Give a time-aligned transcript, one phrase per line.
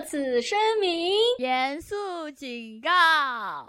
[0.00, 1.94] 特此声明，严肃
[2.34, 2.90] 警告。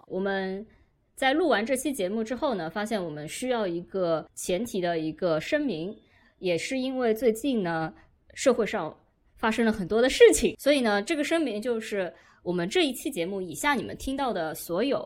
[0.07, 0.65] 我们
[1.13, 5.93] 在录完这期节目之后呢，发现我们需要一个前提的一个声明，
[6.39, 7.93] 也是因为最近呢，
[8.33, 8.97] 社会上
[9.35, 15.05] 发生了很多的事情，所以呢，这个声明就是我们这一期节目以下你们听到的所有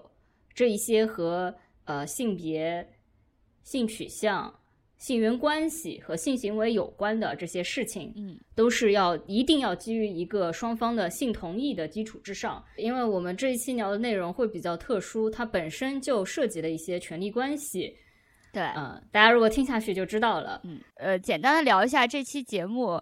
[0.54, 1.52] 这一些和
[1.86, 2.88] 呃性别、
[3.64, 4.54] 性取向。
[4.98, 12.64] 性缘关系和性行为有关的这些事情，嗯，都是要一定要基于一个双方的性同意的基础之上。
[12.78, 17.94] 因为我们这一期聊的内容会比较特殊，它本身就涉及了一些权利关系。
[18.54, 20.62] 对，嗯，大家如果听下去就知道了。
[20.64, 23.02] 嗯，呃，简单的聊一下这期节目，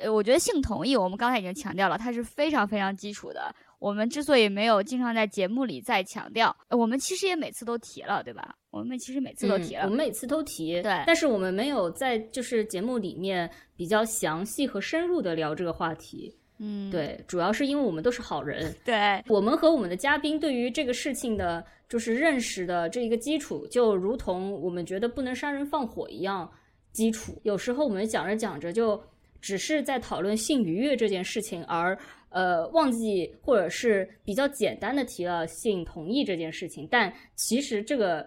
[0.00, 3.54] 呃，我觉得性同意，我们刚才已经强调了，它是非常非常基础的。
[3.80, 8.54] 我们之所以没有经常在节目里再强调，我们其实也每次都提了，对吧？
[8.70, 11.02] 我们其实每次都提了，我们每次都提，对。
[11.06, 17.18] 但是我们没有在就是节目里面比较详细和深入的聊这个话题，嗯，对。
[17.26, 19.20] 主要是因为我们都是好人， 对。
[19.28, 26.48] 我们和我们的嘉宾对于这个事情的，就是认识的这一个基础，就如同我们觉得不能杀人放火一样
[26.92, 27.40] 基础。
[27.44, 29.02] 有时候我们讲着讲着就
[29.40, 31.98] 只是在讨论性愉悦这件事情，而。
[32.30, 38.26] 呃，忘记或者是比较简单的提了性同意这件事情，但其实这个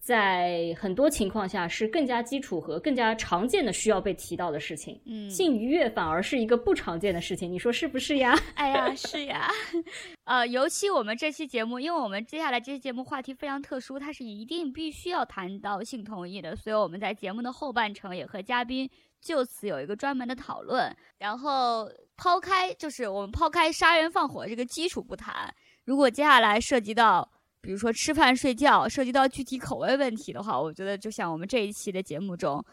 [0.00, 5.00] 在很多情况下是更加基础和更加常见的需要被提到的事情。
[5.06, 8.34] 嗯，性愉悦反而是一个不常见的事情，你说是不是呀？
[8.56, 9.48] 哎呀，是呀。
[10.24, 18.90] 呃，尤其我们这期节目，因为我们接下来这期节目话题非常特殊，它是一定必须要谈到性同意的，所以我们在节目的后半程也和嘉宾。
[19.20, 25.52] 就此有一个专门的讨论，然后抛开就是我们抛开杀人放火这个基础不谈，
[25.84, 27.28] 如果接下来涉及到
[27.60, 32.64] 比如说吃饭睡觉，涉及到具体口味问题的话，我觉得就像我们这一期的节目中，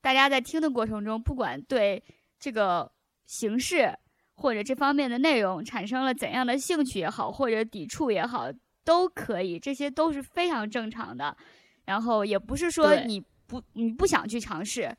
[0.00, 2.02] 大家在听的过程中，不管对
[2.38, 2.90] 这个
[3.26, 3.96] 形式
[4.34, 8.48] 或者这方面的内容产生了怎样的兴趣也好，或者抵触也好，
[8.84, 11.36] 都可以，这些都是非常正常的。
[11.84, 14.96] 然后也不是说你不你不想去尝试。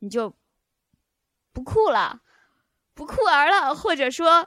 [0.00, 0.32] 你就
[1.52, 2.22] 不酷了，
[2.98, 4.44] 不酷儿了，或者说，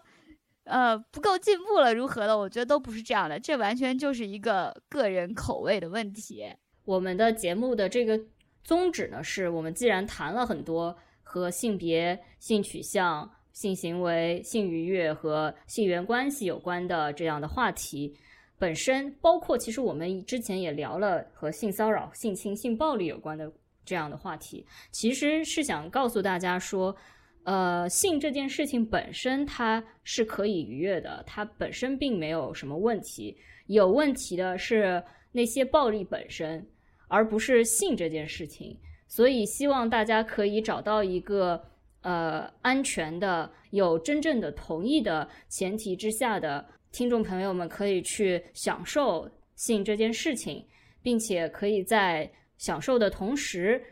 [0.66, 2.38] 呃，不够进步了，如何的？
[2.38, 6.46] 我觉得都不是这样的，这完全就是一个个人口味的问题。
[6.84, 8.20] 我们的节目的这个
[8.62, 18.14] 宗旨呢，是我们既然谈了很多和性别、性取向、性行为、性愉悦和性缘关系有关的这样的话题，
[18.60, 23.50] 本身包括其实我们之前也聊了和性骚扰、性侵、性暴力有关的。
[23.84, 26.96] 这样的话题，其实是想告诉大家说，
[27.44, 33.38] 呃，性这件事情本身它是可以愉悦的，它本身并没有什么问题。
[33.68, 36.68] 有问题的是那些暴力本身，
[37.07, 38.78] 而不是性这件事情。
[39.07, 41.62] 所以希望大家可以找到一个
[42.02, 50.66] 呃安全的、有真正的同意的前提之下的听众朋友们，可以去享受性这件事情，
[51.02, 52.31] 并且可以在。
[52.58, 53.84] 享受的同时，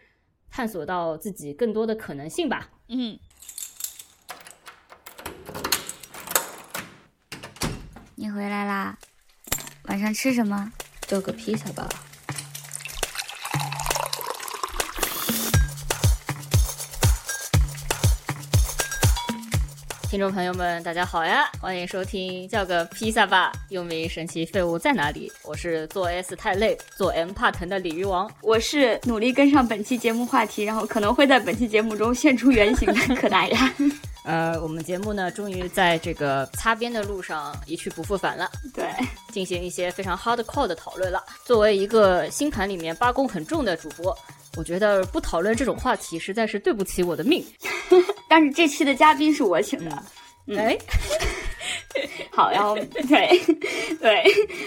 [0.48, 2.72] 探索到自己更多的可能性吧。
[2.90, 3.18] 嗯，
[8.30, 8.96] 你回来啦？
[9.86, 10.72] 晚上吃什么？
[11.08, 11.90] 做个披萨吧。
[20.12, 21.50] 听众朋友们，大家好呀！
[21.60, 25.32] 欢迎收听叫个披萨吧，又名神奇废物在哪里？
[25.44, 28.32] 我是做 S 太累，做 M 怕疼的鲤鱼王。
[28.44, 33.74] 我是努力跟上本期节目话题，然后可能会在本期节目中现出原形的可达鸭。
[34.26, 38.50] 呃，我们节目呢，终于在这个擦边的路上一去不复返了。
[38.74, 38.86] 对，
[39.32, 41.24] 进行一些非常 hardcore 的讨论了。
[41.46, 44.16] 作为一个星盘里面八宫很重的主播。
[44.58, 47.46] 我觉得不讨论这种话题实在是对不起我的命，
[48.28, 50.04] 但是这期的嘉宾是我请的，
[50.58, 50.78] 哎，
[52.32, 52.76] 好，然后
[53.08, 53.40] 对
[54.02, 54.24] 对，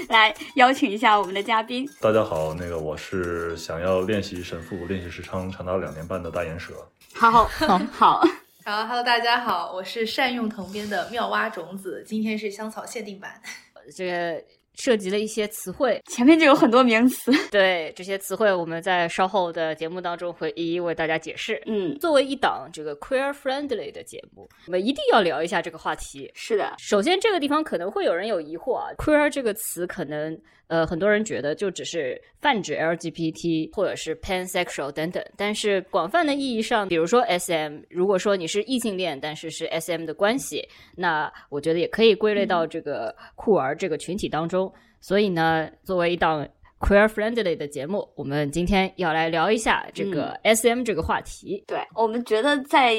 [0.09, 1.87] 来邀请一下我们的嘉宾。
[2.01, 6.73] 大家好，那个我是想要练习神父练习时长长达两年半的大岩蛇。
[7.13, 7.45] 好好
[7.93, 13.43] 好，然好 Hello，大家好，我是善用藤编的妙蛙种子，今天是香草限定版，
[13.93, 14.45] 这个。
[14.75, 17.33] 涉及了一些词汇，前面就有很多名词。
[17.51, 21.61] 对这些词汇，我们在稍后的节目当中会一一为大家解释。
[21.67, 26.31] 嗯，作为一档这个 queer friendly 的节目，我们一定要聊一下这个话题。
[26.35, 30.39] 是的，首先这个地方可能会有人有疑惑啊，queer 这个词可能。
[30.69, 40.67] 呃，很多人觉得就只是泛指 LGBT 或者是 pansexual 等等，但是广泛的意义上，比如说 SM，如果说你是异性恋，但是是 SM 的关系，
[40.97, 44.62] 那我觉得也可以归类到这个酷儿这个群体当中。
[45.03, 51.65] 所以呢，作为一档 queer friendly 的节目，我们今天要来聊一下这个 SM 这个话题。
[51.67, 52.95] 对我们觉得在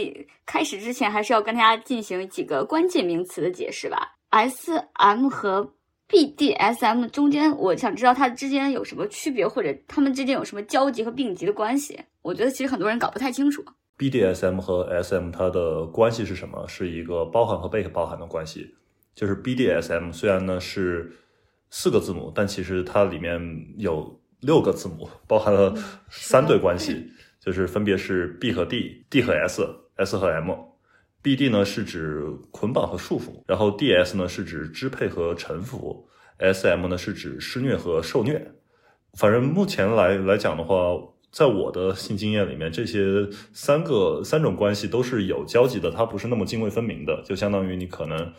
[0.45, 4.17] 开始之前，还是要跟大家进行几个关键名词的解释吧。
[4.31, 5.73] SM 和
[6.09, 11.97] BDSM 中间，我想知道它之间有什么区别，或者它们之间有什么交集和并集的关系。
[12.21, 13.63] 我觉得其实很多人搞不太清楚。
[13.97, 16.67] BDSM 和 SM 它的关系是什么？
[16.67, 18.75] 是一个包含和被包含的关系。
[19.15, 21.11] 就是 BDSM 虽然呢是
[21.75, 23.41] 四个字母，但其实它里面
[23.77, 25.73] 有六个字母，包含了
[26.07, 27.09] 三对关系，
[27.43, 30.53] 就是分别是 B 和 D，D 和 S，S 和 M。
[31.23, 38.53] BD 呢是指捆绑和束缚，然后 DS 呢是指支配和臣服，SM 呢是指施虐和受虐。
[39.13, 40.75] 反正目前来来讲的话，
[41.31, 47.23] 在我的性经验里面，这些三个三种关系都是有交集的，它不是那么泾渭分明的。
[47.25, 48.31] 就相当于你可能，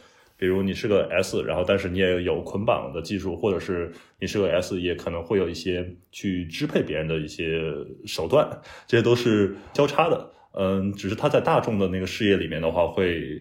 [0.45, 7.63] 比如你是个 S，然后但是你也有捆绑的技术，或者是你是个 S，也可能会有一些去支配别人的一些
[8.05, 8.47] 手段，
[8.87, 10.31] 这些都是交叉的。
[10.53, 13.41] 嗯，只是它在大众的那个视野里面的话，会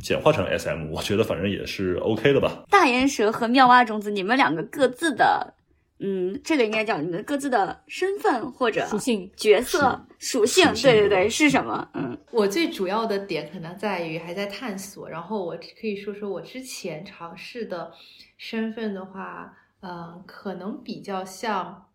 [0.00, 2.64] 简化成 SM，我觉得反正也是 OK 的吧。
[2.70, 5.54] 大岩蛇和妙蛙种子，你们两个各自的，
[5.98, 11.88] 嗯，这个应该叫你们各自的身份或者属性角色属性，对对对，是什么？
[11.94, 17.92] 嗯我最主要的点可能在于还在探索，然后我可以说说我之前尝试的
[18.36, 21.88] 身份的话，嗯，可能比较像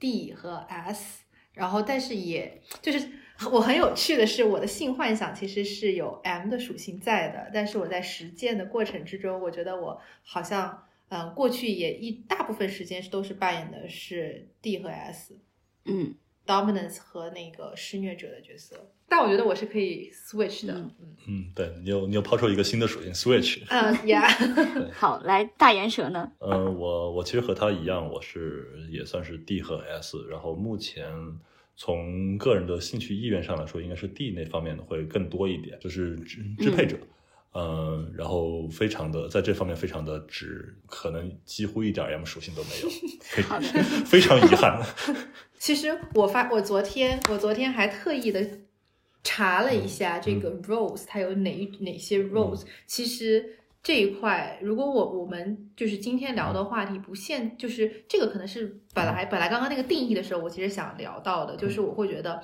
[0.00, 3.06] D 和 S，然后但是也就是
[3.50, 10.82] 我很有趣的是，我的性幻想其实是有 M 的属性在的，但是我在实践的过程之中，我觉得我好像
[11.22, 15.38] 嗯过去也一大部分时间是都是扮演的是 D 和 S。
[15.86, 16.14] 嗯
[16.46, 18.76] dominance 和那个施虐者的角色，
[19.08, 20.74] 但我觉得我是可以 switch 的。
[20.74, 23.62] 嗯嗯嗯，对你又你又抛出一个新的属性 Switch。
[23.70, 24.28] 嗯呀，
[24.92, 26.30] 好，来大岩蛇呢？
[26.40, 31.06] 呃，我我其实和他一样，我是也算是 D 和 S，然后目前
[31.76, 37.08] 从个人的兴趣意愿上来说，应该是 D 那方面的会更多一点，就是支支配者，嗯、
[38.16, 42.88] 然后非常的在这方面非常的直，可能几乎一点 M 属性都没有，
[43.22, 43.66] 非好的
[44.04, 44.82] 非常遗憾。
[45.60, 48.44] 其实我发我昨天我昨天还特意的
[49.22, 62.42] 查了一下这个 roles，、它有哪一哪些 roles、其实这一块，如果我我们就是今天聊的话题不限，就是这个可能是本来本来刚刚那个定义的时候，我其实想聊到的，就是我会觉得。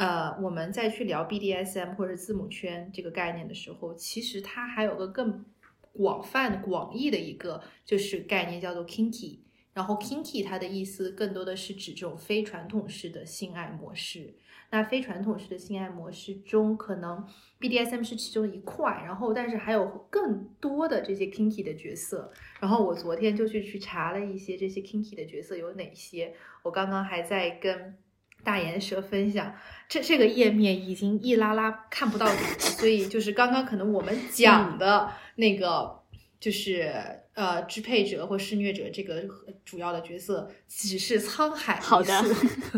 [0.00, 5.44] 呃，我们再去聊 BDSM 或者字母圈这个概念的时候，其实它还有个更
[5.92, 9.40] 广泛、广义的一个就是概念叫做 kinky。
[9.74, 14.32] 然后 kinky 它的意思更多的是指这种非传统式的性爱模式。
[14.70, 17.22] 那非传统式的性爱模式中，可能
[17.60, 22.32] BDSM 是其中一块，然后但是还有更多的这些 kinky 的角色。
[22.58, 27.98] 然后我昨天就去去查了一些这些 kinky 的角色有哪些，我刚刚还在跟
[28.42, 29.54] 大言蛇分享，
[29.88, 36.00] 这这个页面已经一拉拉看不到底了，所以就是刚刚可能我们讲的那个
[36.38, 36.92] 就是
[37.34, 39.24] 呃支配者或施虐者这个
[39.64, 42.24] 主要的角色，只是沧海一好的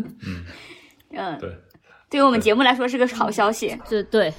[1.11, 1.55] 嗯，对，
[2.13, 3.75] 对于我们节目来说是个好消息。
[3.89, 4.31] 这对，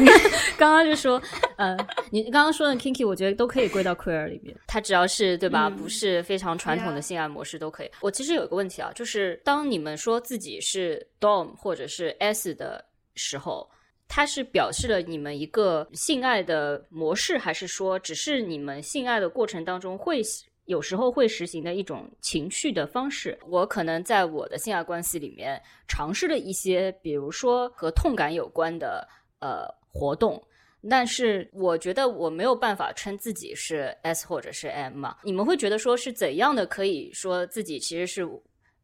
[0.56, 1.20] 刚刚就说，
[1.58, 1.76] 呃，
[2.10, 5.76] 你刚刚说的 kinky，我觉得都可以归到 queer 里面，它只要是对吧，嗯。
[5.76, 7.90] 不是非常传统的性爱模式都可以。
[8.00, 12.82] 我其实有一个问题啊，就是当你们说自己是 dom 或者是 s 的
[13.14, 13.68] 时候，
[14.08, 20.22] 它是表示了你们一个性爱的模式，还是说只是你们性爱的过程当中会
[20.68, 23.38] 有时候会实行的一种情绪的方式？
[23.48, 29.08] 我可能在我的性爱关系里面尝试了一些，比如说和痛感有关的
[29.40, 30.42] 呃活动。
[30.90, 35.16] 但是我觉得我没有办法称自己是 S 或者是 M 嘛？
[35.24, 38.28] 你们会觉得说是怎样的可以说自己其实是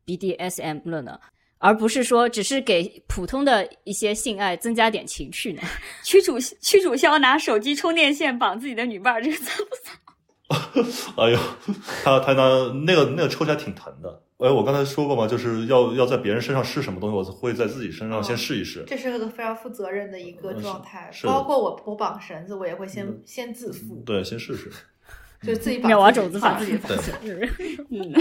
[0.07, 1.21] BDSM 了呢？
[1.59, 5.61] 而不是说只是给普通的一些性爱增加点情趣呢？
[6.03, 9.99] 屈主屈主消拿手机充电线绑自己的女伴儿，这个算不算？
[11.17, 11.39] 哎呦，
[12.05, 14.21] 他他那那个那个抽起来挺疼的。
[14.39, 18.85] 哎，我刚才说过嘛，就是要要在别人身上试什么东西，我会在自己身上先试一试。
[18.87, 24.71] 这是个非常负责任的一个状态，包括我我绑绳子，我也会先、嗯先自负，对，先试试。
[25.43, 26.97] 就自己 绑妙蛙自己种子法自己对
[27.91, 28.13] 嗯，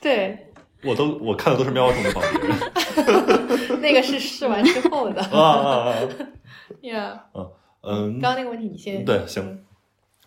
[0.00, 0.46] 对，
[0.82, 5.94] 我都我看的都是喵种的绑别人那个是试完之后的啊啊啊！
[6.82, 7.24] 呀。
[7.80, 9.64] 嗯，刚刚那个问题你先对行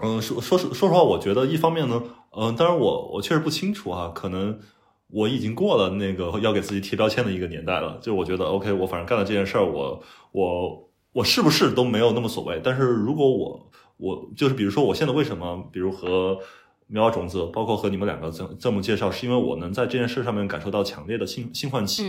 [0.04, 2.02] 嗯，说说实说实话，我觉得一方面呢，
[2.36, 4.60] 嗯、当然我我确实不清楚啊，可能
[5.08, 8.00] 我已经过了那个要给自己贴标签的一个年代了。
[8.02, 12.60] 就我觉得，OK，我反正干了这件事儿，我我我是不是都没有那么所谓。
[12.64, 16.40] 但是如果我我就是比如说我现在为什么，比如和
[16.88, 22.04] 苗种子，包括和你们两个这这么介绍，是因为我能在这件事上面感受到强烈的性性唤起。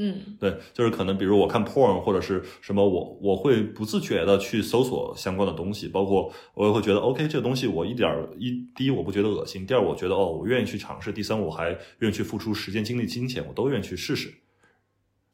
[0.00, 14.32] 嗯对，就是可能比如我看 porn 或者是什么，我我会不自觉的去搜索相关的东西，包括我也会觉得 OK 这个东西我一点一第一我不觉得恶心，第二我觉得哦我愿意去尝试，第三我还愿意去付出时间、精力、金钱，我都愿意去试试。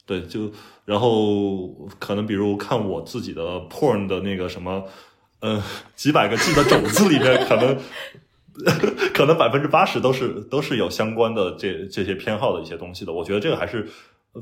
[0.07, 0.51] 对，就
[0.85, 1.69] 然后
[1.99, 4.85] 可能比如看我自己的 porn 的那个什么，
[5.41, 5.63] 呃，
[5.95, 7.79] 几百个 G 的种子里面，可能
[9.15, 13.13] 可能百分之八十都是都是有相关的这这些偏好的一些东西的。
[13.13, 13.89] 我觉得这个还是，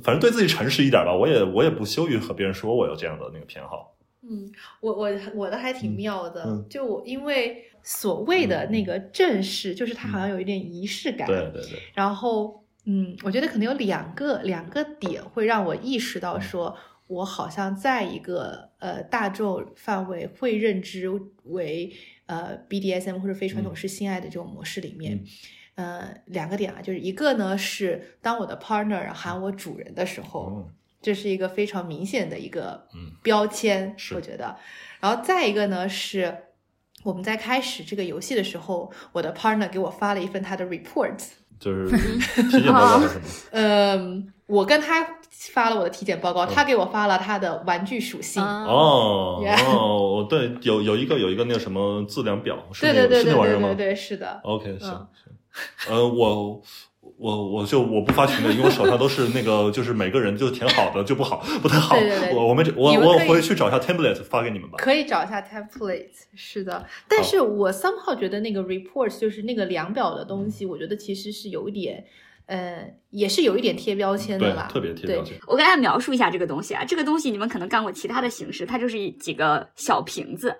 [0.03, 1.15] 反正对自己诚实一点吧。
[1.15, 3.97] 我也我也不羞于和别人说我有这样的那个偏好。
[4.23, 16.77] 嗯，我我我的还挺妙的，嗯就我因为所谓的那个正式，就是它好像有一点仪式感，对对对，然后嗯，我觉得可能有两个两个点会让我意识到说，
[17.09, 21.09] 我好像在一个呃大众范围会认知
[21.45, 21.93] 为
[22.27, 25.25] 呃 BDSM 或者非传统式性爱的这种模式里面。
[25.75, 30.69] 呃，两个点啊，就是一个呢是当我的 partner 喊我主人的时候，哦，
[31.01, 34.55] 这是一个非常明显的一个嗯标签，是我觉得。
[35.01, 36.37] 然后再一个呢是
[37.05, 41.19] 我们在开始这个游戏的时候，我的 partner 给我发了一份他的 report，
[41.59, 41.89] 就是
[42.51, 43.23] 体检报告是什么？
[43.53, 45.19] 嗯，我跟他
[45.53, 48.41] 发了我的体检报告，他给我发了他的玩具属性。
[48.41, 54.41] 啊哦 哦，对，有有一个有一个那个什么质量表，是对那个是对对对那玩意儿吗对对对，是的。
[54.45, 55.09] ？OK，行嗯行，
[55.89, 56.63] 呃，我。
[57.19, 61.97] 我我就我不发群的，因为我手上都是那个，就是每个人就填好的就不好，不太好。
[61.97, 64.77] 对对对我我们我我回去找一下 template 发给你们吧。
[64.79, 72.05] 可以找一下 template，是的，但是我 somehow 觉得那个 report 就是那个量表的东西，我觉得其实是有一点，
[72.47, 75.37] 呃，也是有一点贴标签的吧，，特别贴对标签。
[75.47, 80.57] 我给大家描述一下这个东西啊，这个东西你们可能干过其他的形式，它就是几个小瓶子，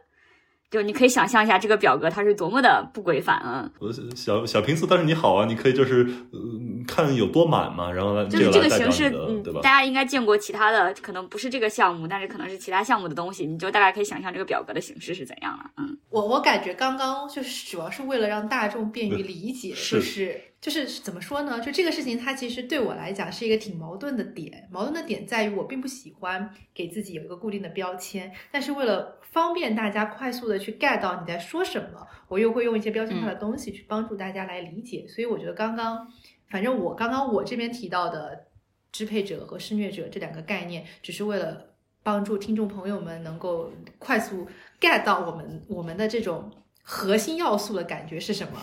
[0.73, 3.71] 就你可以想象一下这个表格它是多么的不规范啊。
[3.79, 6.03] 呃小小平次，但是你好啊，你可以就是
[6.33, 6.41] 呃
[6.89, 9.71] 看有多满嘛，然后来就是这个形式，嗯对吧，大？
[9.71, 15.71] 家应该见过其他的，可能不是这个项目，但是可能是其他项目的东西，你就大概可以想象这个表格的形式是怎样了。
[15.77, 21.61] 嗯，我我感觉刚刚就是主要是为了让大众便于理解，是就是就是怎么说呢？
[21.61, 24.69] 就这个事情，它其实对我来讲是一个挺矛盾的点。
[24.71, 35.07] 矛盾的点在于，我并不喜欢给自己有一个固定的标签，但是为了方便大家快速的去 get 到你在说什么，我又会用一些标签化的东西去帮助大家来理解。
[35.09, 36.07] 所以我觉得刚刚，
[36.51, 38.47] 反正我刚刚我这边提到的
[38.93, 41.67] 支配者和施虐者这两个概念，只是为了
[42.03, 44.47] 帮助听众朋友们能够快速
[44.79, 46.51] get 到我们我们的这种
[46.83, 48.63] 核心要素的感觉是什么。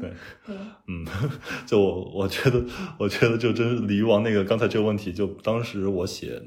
[0.00, 0.12] 对，
[0.46, 1.06] 嗯嗯，
[1.66, 2.64] 就我我觉得，
[2.98, 6.40] 我觉得就真是李玉王那个刚才这个问题，就当时我写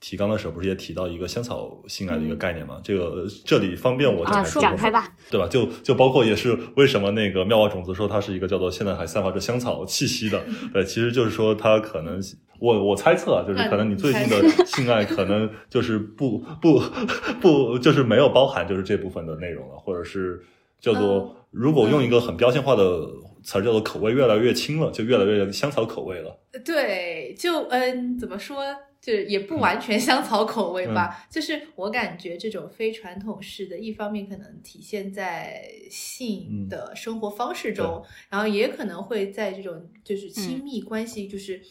[0.00, 2.80] 提纲的时候，不是也提到一个香草性爱的一个概念吗？
[2.82, 5.12] 这个这里方便我啊，展开说吗展开吧。
[5.30, 5.46] 对吧？
[5.48, 10.42] 就就包括也是为什么那个妙蛙种子说它是一个叫做现在还散发着香草气息的，
[10.72, 12.20] 对，其实就是说它可能。
[12.60, 16.78] 我我猜测啊，就是可能你最近的性爱可能就是不 不
[17.40, 20.38] 不就是没有包含就是这部分的内容了，或者是
[20.78, 23.00] 叫做如果用一个很标签化的
[23.42, 26.38] 词儿叫做口味越来越轻了，就越来越香草口味了。
[26.62, 28.62] 对，就嗯，怎么说？
[29.00, 41.62] 就是也不完全香草口味吧，就是我感觉这种非传统式的，一方面可能体现在性的生活方式中，然后也可能会在这种就是亲密关系，就是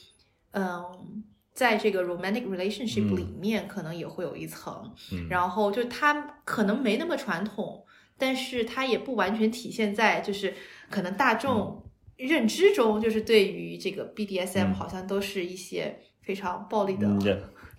[0.54, 7.86] 嗯，在这个 romantic relationship 里面，可能也会有一层，嗯，然后就它可能没那么传统，
[8.18, 10.54] 但是它也不完全体现在就是
[10.90, 11.84] 可能大众
[12.18, 14.74] 认知中，就是对于这个 BDSM 嗯。
[14.74, 17.08] 好像都是一些非常暴力的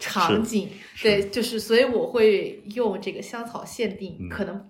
[0.00, 4.69] 场景，是对，就是所以我会用这个香草限定，嗯可能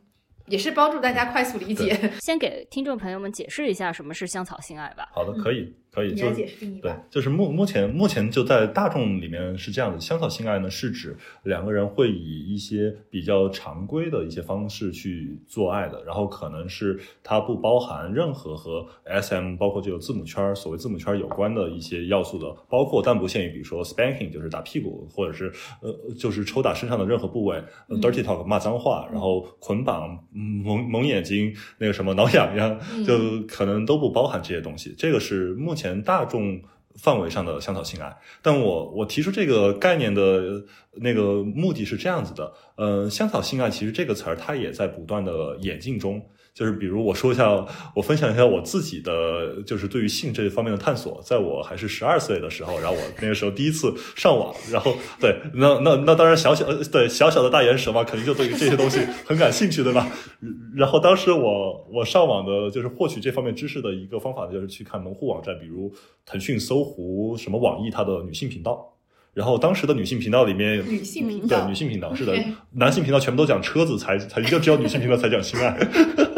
[0.49, 1.99] 也是帮助大家快速理解。
[2.21, 5.09] 先给听众朋友们解释一下什么是香草性爱吧。
[5.15, 34.95] 好的，可以可以，就是解释定义。，对就是目目前目前就在大众里面是这样的，香草性爱呢是指两个人会以一些比较常规的一些方式去做爱的，然后可能是它不包含任何和 SM 包括这个字母圈所谓字母圈有关的一些要素的，包括但不限于，比如说 spanking 就是打屁股，或者是呃就是抽打身上的任何部位、dirty talk 骂脏话，然后捆绑、嗯蒙蒙眼睛那个什么挠痒痒，嗯就可能都不包含这些东西。
[34.99, 36.61] 这个是目前前大众
[36.97, 38.15] 范围上的香草性爱。
[38.43, 40.65] 但我我提出这个概念的
[41.01, 46.21] 那个目的是这样子的，呃，香草性爱其实这个词儿它也在不断的演进中。
[46.61, 47.49] 就是比如我说一下，
[47.95, 51.19] 我分享一下我自己的就是对于性这方面的探索。
[51.25, 60.07] 在我还是十二岁的时候，然后我那个时候第一次上网，然后对，那那那当然小小对小小的大眼蛇嘛，肯定就对于这些东西很感兴趣，对吧？
[60.77, 65.91] 然后当时我我上网的就是获取这方面知识的一个方法，就是去看门户网站，比如
[66.27, 68.87] 腾讯、搜狐、什么网易它的女性频道。
[69.33, 72.37] 然后当时的女性频道里面，女性频道对女性频道是的，
[72.73, 75.79] 男性频道全部都讲车子，才才就只有女性频道才讲性爱。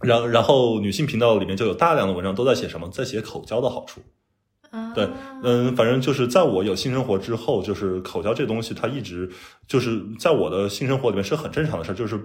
[0.00, 4.00] 然然后女性频道里面就有大量的文章都在写什么，在写口交的好处。
[4.70, 5.08] 啊对，
[5.42, 9.30] 嗯，反正就是在我有性生活之后，就是口交这东西，它一直
[9.66, 12.20] 就是在我的性生活里面是很正常的事儿，就是。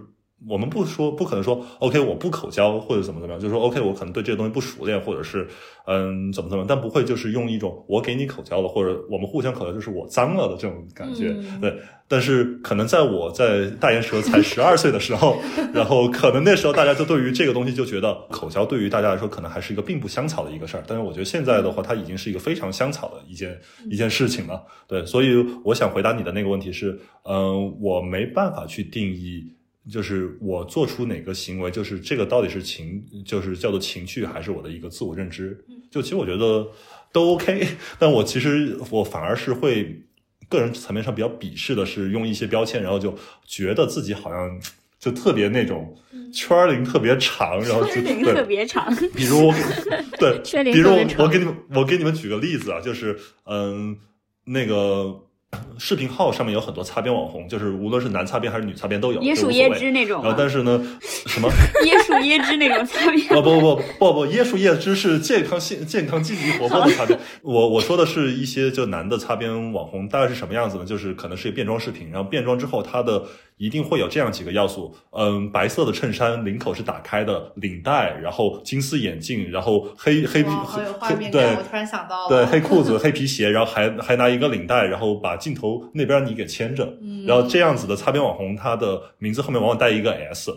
[0.48, 5.48] 我们不说，不可能说，OK，我不口交或者怎么怎么样，就是说，OK，我可能对这个东西不熟练，或者是，
[5.88, 11.74] 嗯，怎么怎么，但不会就是用一种我给你口交了，或者我们互相口交，就是我脏了的这种感觉，嗯对。
[12.06, 15.38] 但是可能在我在大岩蛇才十二岁的时候，
[15.74, 23.58] 然后可能那时候大家就对于这个东西就觉得口交对于大家来说可能还是一个并不香草的一个事儿，但是我觉得现在的话，它已经是一个非常香草的一件
[23.90, 24.62] 一件事情了。
[24.86, 29.52] 对，所以我想回答你的那个问题是，嗯、我没办法去定义。
[29.92, 35.62] 就是我做出哪个行为，就是这个到底是情，就是叫做情绪，还是我的一个自我认知？
[35.92, 36.66] 就其实我觉得
[37.12, 37.68] 都 OK，
[38.00, 40.02] 但我其实我反而是会
[40.48, 43.14] 个人层面上比较鄙视的是用一些标签，然后就
[43.46, 44.60] 觉得自己好像
[44.98, 45.94] 就特别那种
[46.34, 49.54] 圈儿龄特别长，然后就圈龄特，别长，比如我
[50.18, 50.40] 对，
[50.72, 53.98] 比如特别长我给你们我给你们举个例子啊，就是嗯
[54.46, 55.26] 那个。
[55.78, 60.82] 视频号上面有很多擦边网红，就是无论是男擦边还是女擦边都有，椰树椰汁那种然后，但是呢，
[61.28, 61.50] 什么？
[61.86, 63.28] 椰树椰汁那种擦边。
[63.30, 67.20] 不不不不不，椰树椰汁是健康性健康积极活泼的擦边。
[67.42, 70.86] 我我说的是一些就男的擦边网红，大概是什么样子呢？
[70.86, 73.24] 就是可能是变装视频，然后变装之后，他的
[73.58, 81.56] 一定会有这样几个要素，嗯，白色的衬衫，领口是打开的，领带，然后金丝眼镜，然后黑黑黑对！
[81.56, 87.26] 我突然想到了，对，黑裤子、黑皮鞋，然后还还拿一个领带，然后把镜头那边你给牵着，嗯。
[87.26, 90.52] 然后这样子的擦边网红，他的名字后面往往带一个 S，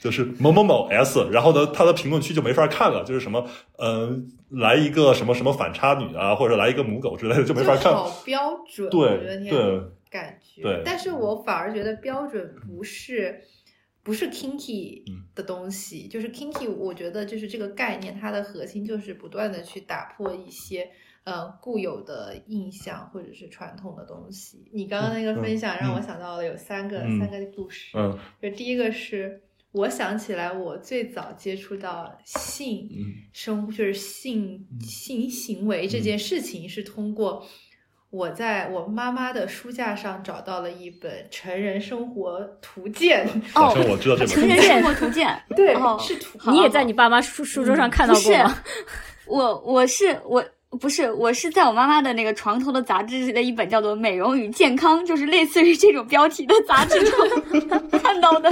[0.00, 3.44] 就是某某某 S，然后呢，他的评论区就没法看了，就是什么，
[3.78, 7.92] 嗯、来一个什么什么反差女啊，或者来一个母狗之类的，就没法看。
[7.92, 9.50] 就好标准，对对。
[9.50, 10.62] 种感觉。
[10.62, 13.40] 对但是我反而觉得标准不是
[14.02, 20.90] 不是 kinky 嗯的东西，就是 kinky，我觉得就是这个概念，它的核心就是不断的去打破一些。
[21.22, 27.90] 呃，固有的印象或者是传统的东西，你刚刚那个分享让我想到了有三个、嗯三个故事。
[27.94, 37.46] 嗯就第一个是我想起来，我最早接触到性嗯生就是性性行为这件事情，是通过
[38.10, 43.24] 我在我妈妈的书架上找到了一本《成人生活图鉴
[43.60, 44.58] 》。哦我知道这成本成。
[44.58, 45.42] 人生活图鉴。
[45.56, 48.58] 对哦是图好你也在你爸妈书书桌上看到过吗？
[49.26, 50.44] 我我是我
[50.80, 58.50] 不是我是在我妈妈的那个床头的杂志的一本叫做《美容与健康》，就是类似于这种标题的杂志中看到的。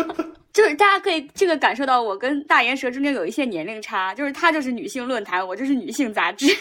[0.58, 6.52] 就是大家可以这个感受到我跟大岩蛇中间有一些年龄差，就是她就是女性论坛，我就是女性杂志。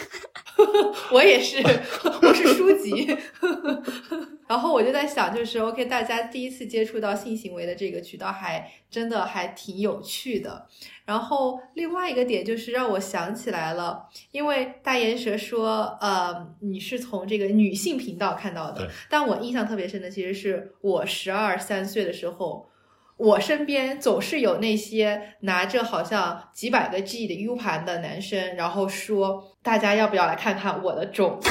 [1.12, 1.58] 我也是，
[2.22, 3.18] 我是书籍。
[4.48, 10.68] 然后我就在想，就是 OK，大家第一次接触到性行为的这个渠道，还真的还挺有趣的。
[11.04, 22.70] 然后另外一个点就是让我想起来了，因为大岩蛇说，呃，你是从这个女性频道看到的，但我印象特别深的，其实是我十二三岁的时候。
[23.18, 31.50] 我身边总是有那些拿着好像几百个 G 的 U 盘的男生，然后说大家要不要来看看我的种子？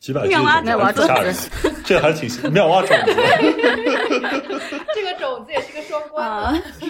[0.00, 1.50] 几百 G 妙蛙的种子。
[1.84, 3.12] 这还挺妙蛙种子。
[4.94, 6.88] 这个种子也是个双关的，啊，对，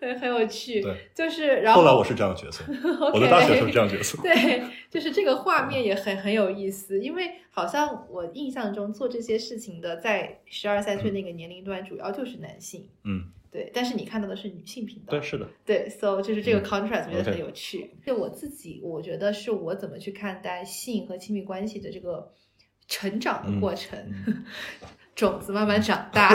[0.00, 0.80] 很有趣。
[0.80, 2.64] 对，就是然后后来我是这样的角色
[3.12, 4.20] 我的大学时候是这样角色。
[4.22, 12.88] 对，就是这个画面也很很有意思，因为好像我印象中做这些事情的，在十二三岁那个年龄段，主要就是男性。
[13.04, 15.10] 嗯，对，但是你看到的是女性频道。
[15.10, 15.48] 对，是的。
[15.64, 17.90] 对，so 就是这个嗯 contrast，我觉得很有趣。
[18.06, 22.32] 就我自己，我觉得是我怎么去看待性和亲密关系的这个
[22.86, 24.44] 成长的过程，嗯
[25.16, 26.32] 种子慢慢长大。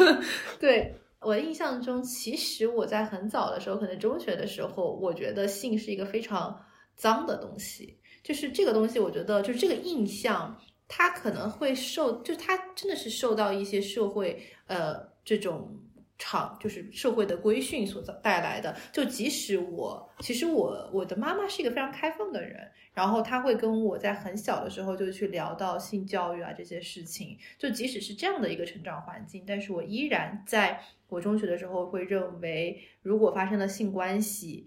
[0.58, 0.94] 对
[1.26, 6.56] 我印象中，其实我在很早的时候，可能中学的时候，我觉得性是一个非常
[6.94, 7.98] 脏的东西。
[8.22, 15.76] 就是这个东西，我觉得就是这个印象，它可能会受，就是它真的是受到一些社会呃这种
[16.18, 18.76] 场就是社会的规训所带来的。
[18.92, 27.36] 就即使我，其实我我的妈妈是一个非常开放的人，然后她会跟我在很小的时候就去聊到性教育啊这些事情。
[27.58, 34.66] 就即使是这样的一个成长环境，但是我依然在我中学的时候会认为，如果发生了性关系，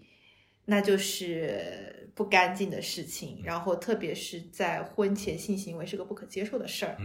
[0.66, 3.40] 那就是不干净的事情。
[3.44, 6.96] 然后特别是在婚前性行为是个不可接受的事儿。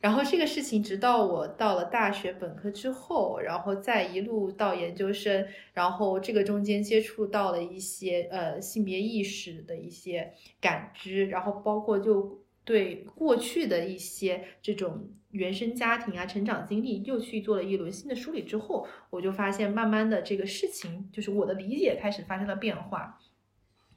[0.00, 23.20] 然后这个事情，直到我到了大学本科之后，然后再一路到研究生，然后这个中间接触到了一些呃性别意识的一些感知，然后包括就对过去的一些这种原生家庭啊、成长经历，又去做了一轮新的梳理之后，我就发现慢慢的这个事情，就是我的理解开始发生了变化。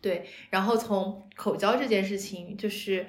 [0.02, 3.06] 对，然后从口交这件事情，就是。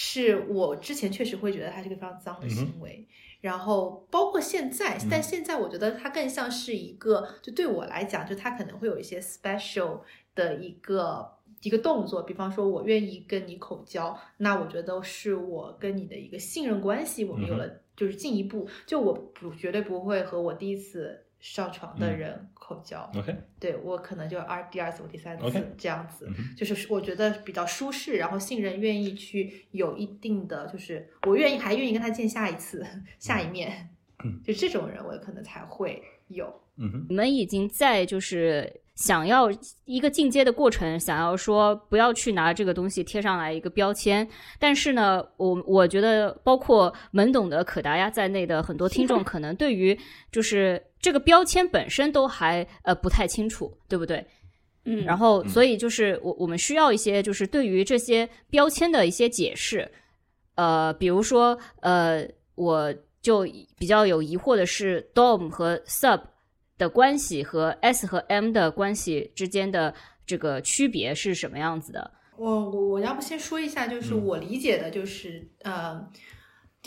[0.00, 3.04] 是我之前确实会觉得它是个非常脏的行为，
[3.40, 10.02] 然后包括现在，但现在我觉得它更像是一个，就对我来讲，就它可能会有一些 special
[10.36, 11.28] 的一个
[11.62, 21.24] 一个动作，比方说我愿意跟你口交，那我觉得是我跟你的一个信任关系，我们有了就是进一步，就我不绝对不会和我第一次。
[21.40, 32.84] 上床的人口交，OK，对我可能就二第二次或第三次这样子，就是我觉得比较舒适，然后信任，愿意去有一定的，就是我愿意还愿意跟他见下一次
[33.18, 33.88] 下一面，
[34.44, 36.52] 就这种人我可能才会有。
[37.08, 38.80] 你们已经在就是。
[38.98, 39.48] 想要
[39.84, 49.96] 一个进阶的过程，想要说不要去拿这个东西贴上来一个标签，但是呢，我我觉得包括懵懂的可达鸭在内的很多听众， 可能对于
[50.32, 54.24] 就是这个标签本身都还呃不太清楚，对不对？
[54.84, 59.90] 嗯，然后所以就是我我们需要一些就是对于这些标签的一些解释，
[60.54, 63.42] 呃，比如说呃，我就
[63.78, 66.20] 比较有疑惑的是 dom 和 sub。
[66.78, 69.92] 的关系和 S 和 M 的关系之间的
[70.24, 72.08] 这个区别是什么样子的？
[72.36, 76.00] 我我我要不先说一下，就是我理解的，就是呃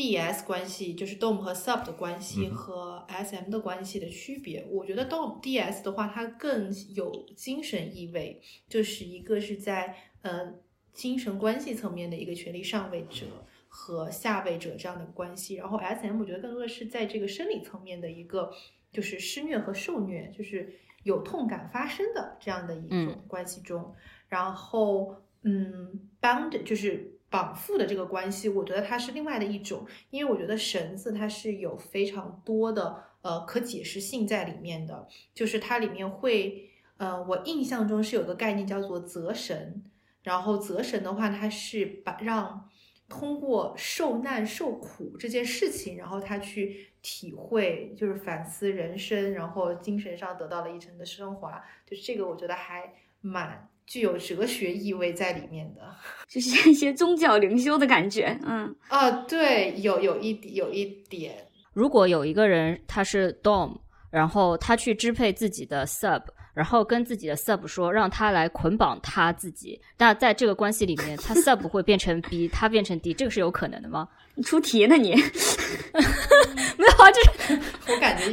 [0.02, 4.66] ，D S 关系就是 Dom 和 Sub 的关系和 S M 的关系的区别。
[4.70, 10.54] 我觉得 Dom D S 的话，它更有精神意味，就是一个是在呃
[10.94, 13.26] 精神关系层面的一个权力上位者
[13.68, 15.56] 和下位者这样的关系。
[15.56, 18.52] 然后 S M 我觉得更多的是在这个生理层面的一个。
[18.94, 20.70] 就是施虐和受虐，就是
[21.04, 23.96] 有痛感发生的这样的一种关系中，
[24.28, 39.82] 然后嗯，bound 就是绑缚的这个关系，我觉得它是另外的一种，因为我觉得绳子它是有非常多的呃可解释性在里面的，就是它里面会呃，我印象中是有个概念叫做择神，
[40.22, 42.70] 然后择神的话，它是把让
[43.10, 46.90] 通过受难受苦这件事情，然后他去。
[47.04, 55.82] 体会就是反思人生，然后精神上得到了一层的升华，就是这个我觉得还蛮具有哲学意味在里面的，
[56.30, 58.38] 就是 一些宗教灵修的感觉。
[58.46, 61.36] 嗯啊，对，有有一点有一点。
[61.74, 63.78] 如果有一个人他是 dom，
[64.10, 66.22] 然后他去支配自己的 sub。
[66.54, 69.82] 然后跟自己的 sub 说，让他来捆绑他自己。
[69.98, 74.06] 那在这个关系里面，他 sub 会变成 B，他变成 D，这个是有可能的吗？
[74.36, 75.16] 你出题呢你？
[75.96, 78.26] 没有啊，这是我感觉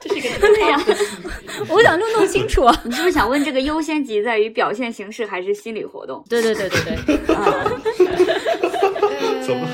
[0.00, 0.78] 这是一个对呀。
[1.68, 6.24] 我想弄弄清楚， 你是不是想问这个优先级在于表现形式还是心理活动？
[6.28, 7.34] 对对对对对。
[7.34, 7.80] 啊。
[9.46, 9.68] 怎么？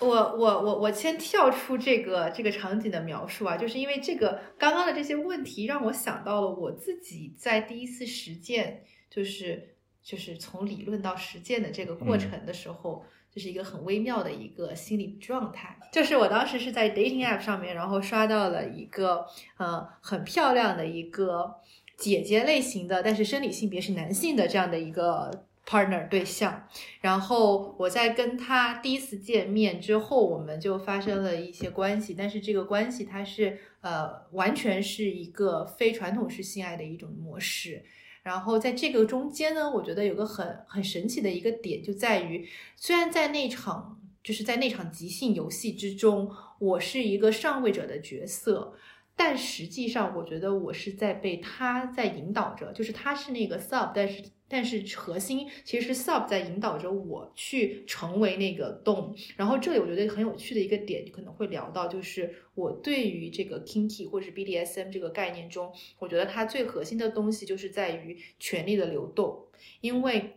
[0.00, 15.76] 我我我我先跳出这个这个场景的描述啊，就是因为这个刚刚的这些问题让我想到了我自己在第一次实践，就是就是从理论到实践的这个过程的时候，就是一个很微妙的一个心理状态。
[15.92, 21.54] 就是我当时是在 dating app 上面，然后刷到了一个呃很漂亮的一个
[21.96, 25.46] 姐姐类型的，但是生理性别是男性的这样的一个。
[25.66, 26.66] partner 对象，
[27.00, 37.84] 然后我在跟他第一次见面之后，我们就发生了一些关系，但是这个关系它是呃完全是一个非传统式性爱的一种模式。
[38.22, 48.74] 然后在这个中间呢，我觉得有个很很神奇的一个点就在于，虽然在那场就是在那场即兴游戏之中，我是一个上位者的角色。
[49.16, 59.16] 但实际上，我觉得我是在被他在引导着，就是他是那个 sub，但是但是核心其实是 sub 在引导着我去成为那个 dom。
[59.36, 69.46] 然后这里我觉得很有趣的一个点，可能会聊到，就是我对于这个 kinky 或者是 BDSM 这个概念中，我觉得它最核心的东西就是在于权力的流动，
[69.80, 70.36] 因为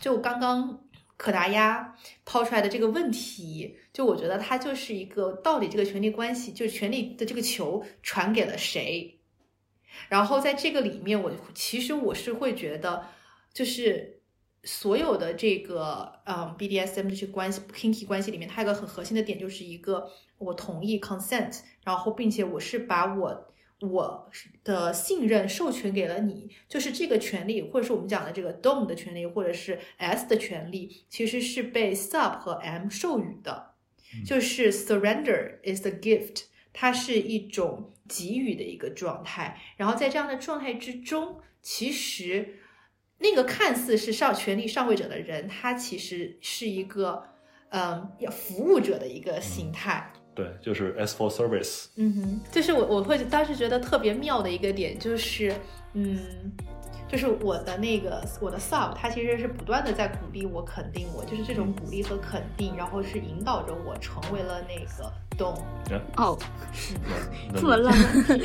[0.00, 0.84] 就刚刚。
[1.18, 9.18] 可达鸭抛出来的这个问题，就我觉得它就是一个到底这个权力关系，就是权力的这个球传给了谁？
[10.08, 13.04] 然后在这个里面，我其实我是会觉得，
[13.58, 14.20] 就是
[14.62, 23.44] 所有的这个嗯 BDSM 这些关系 kinky 关系里面，它有个很核心的点，就是一个我同意 consent，然后并且我是把我。
[23.80, 24.28] 我
[24.64, 33.74] 的信任授权给了你，就是这个权利，或者是我们讲的这个 dom 的权利，或者是 s 的权利，其实是被 sub 和 m 授予的。
[34.26, 39.60] 就是 surrender is the gift，它是一种给予的一个状态。
[39.76, 42.57] 然后在这样的状态之中，其实
[43.18, 47.22] 那个看似是上权力上位者的人，他其实是一个
[47.70, 50.12] 嗯，要服务者的一个心态。
[50.34, 51.86] 对，就是 as for service。
[51.96, 55.52] 嗯哼，就是我我会当时觉得特别妙的一个点，就是
[55.94, 56.52] 嗯，
[57.08, 65.60] 就是我的那个我的 sub，他其实是不断的在鼓励我、肯定我，就是这种鼓励和肯定，然后是引导着我成为了那个 dom。
[66.16, 66.38] 哦，
[67.50, 67.92] 那这么浪
[68.28, 68.38] 漫。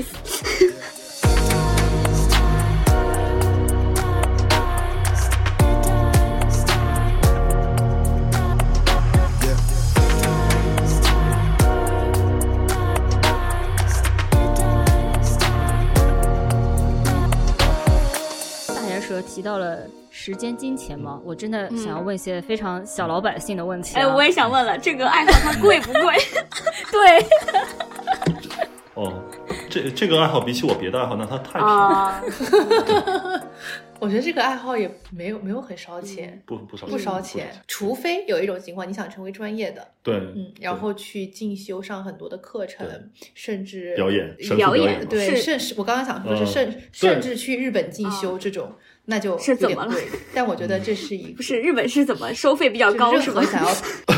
[19.28, 21.20] 提到了时间、金钱吗？
[21.24, 24.02] 我真的想要问一些非常小老百姓的问题、啊。
[24.02, 26.16] 哎，我也想问了，这个爱好它贵不贵？
[26.92, 27.26] 对。
[28.96, 29.12] 哦，
[29.72, 32.22] 这这个爱好比起我别的爱好，那它太便宜，啊，
[34.00, 42.88] 我觉得这个爱好也没有没有很烧钱，不不烧不烧钱，除非有一种情况你想成为专业的，对，嗯，然后去进修上很多的课程，
[43.34, 46.82] 甚至表演表演表演对，甚至我刚刚想说是嗯甚对。
[46.92, 48.74] 甚至去日本进修这种，
[49.06, 49.94] 那就是怎么了。
[50.34, 53.52] 但我觉得这是一个不是日本是怎么收费比较高是吗任何？
[53.52, 53.66] 想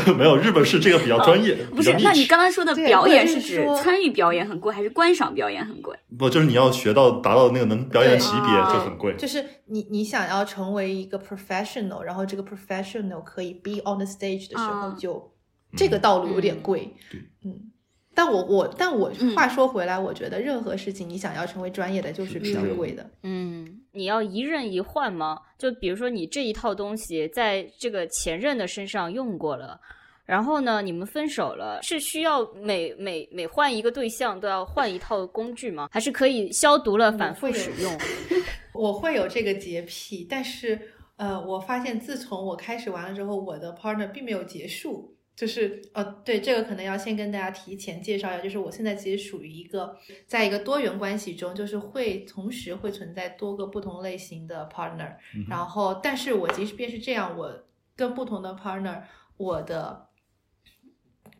[0.06, 5.96] 要 没有日本是这个比较专业，不是那你刚刚说的表演是指参与表演很贵，还是观赏表演很贵？
[6.16, 15.32] 不就是你要学到达到那个能表演的级别就很贵，就是你你想要成为一个 professional，然后这个 professional 可以 be on the stage 的时候啊就，
[15.76, 16.94] 这个道路有点贵。
[17.10, 17.72] 对嗯。
[18.16, 23.08] 但我我但我嗯话说回来，我觉得任何事情你想要成为专业的，就是比较贵的。
[23.22, 25.38] 嗯，你要一任一换吗？
[25.58, 29.78] 就比如说你这一套东西在这个前任的身上用过了，
[30.24, 35.90] 然后呢，你们分手了，是需要每每每换一个对象都要换一套工具吗？
[35.92, 37.98] 还是可以消毒了反复使用？
[38.72, 40.80] 我会有这个洁癖，但是
[41.16, 45.15] 呃，我发现自从我开始玩了之后，我的 partner 并没有结束。
[45.36, 49.94] 就是呃，对这个可能要先跟大家提前介绍一下，就是我现在其实属于一个
[50.26, 55.14] 在一个多元关系中，就是会同时会存在多个不同类型的 partner，、
[55.46, 59.02] 然后但是我即使便是这样，我跟不同的 partner，
[59.36, 60.08] 我的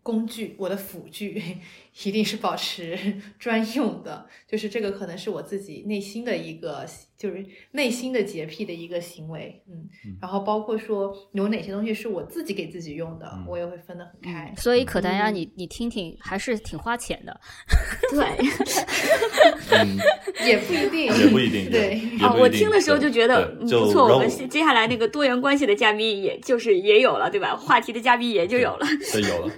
[0.03, 1.59] 工具，我的辅具
[2.05, 2.99] 一定是保持
[3.39, 9.89] 专用的，就是这个可能是我自己内心的一个，就是内心的洁癖的一个行为，嗯，
[10.21, 14.53] 然后包括说有哪些东西是我自己给自己用的，我也会分得很开。
[14.59, 17.41] 所以可达鸭，你你听听，还是挺花钱的。
[18.11, 18.27] 对，
[19.71, 19.97] 嗯，
[20.47, 27.57] 也不一定，也不一定， 对，啊，我听的时候就觉得嗯不错，我们接下来那个多元关系的嘉宾，也就是也有了，对吧？
[27.57, 28.87] 话题的嘉宾也就有了。
[29.13, 29.53] 对，有了，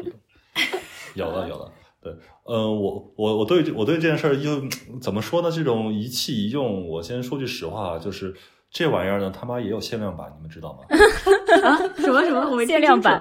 [1.14, 1.72] 有了，有了。
[2.02, 2.12] 对，
[2.44, 4.62] 呃，我我我对我对这件事儿就
[5.00, 5.50] 怎么说呢？
[5.50, 8.34] 这种一气一用，我先说句实话，啊就是
[8.70, 10.84] 这玩意儿呢，他妈也有限量版，你们知道吗？
[11.64, 12.40] 啊，什么什么？
[12.50, 13.20] 我们限量版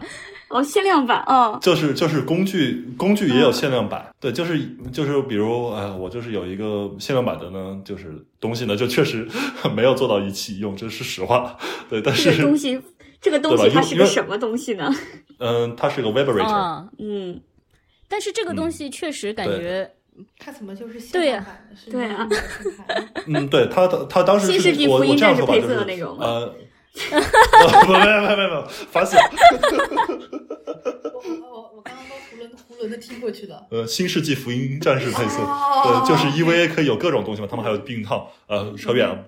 [0.49, 4.59] 哦，限量版哦，就是就是工具工具也有限量版，对，就是
[4.93, 9.27] 就是比如呃，我就是有一个限量版的呢，就是东西呢，就确实
[9.75, 11.57] 没有做到一气一用，这是实话。
[11.89, 12.81] 对，但是这个东西，
[13.19, 14.89] 这个东西它是个什么东西呢？
[15.39, 17.39] 嗯、它是个 vibrator，、啊，嗯，
[18.07, 19.91] 但是这个东西确实感对觉，
[20.39, 21.45] 他怎么就是限对呀
[21.91, 26.55] 对啊日本品牌嗯，对他他他当时新世纪是我我福音战士配这样说吧，就是色的那种吗 呃，
[27.11, 29.21] 呃 不没有没有没有没有，烦死了。
[31.13, 33.65] 我我我刚刚都囫囵囫囵的听过去的。
[33.69, 39.25] 呃，新世纪福音战士配色，哦对，就是 EVA 可以有各种东西嘛，他们还有避孕套，呃，扯远了。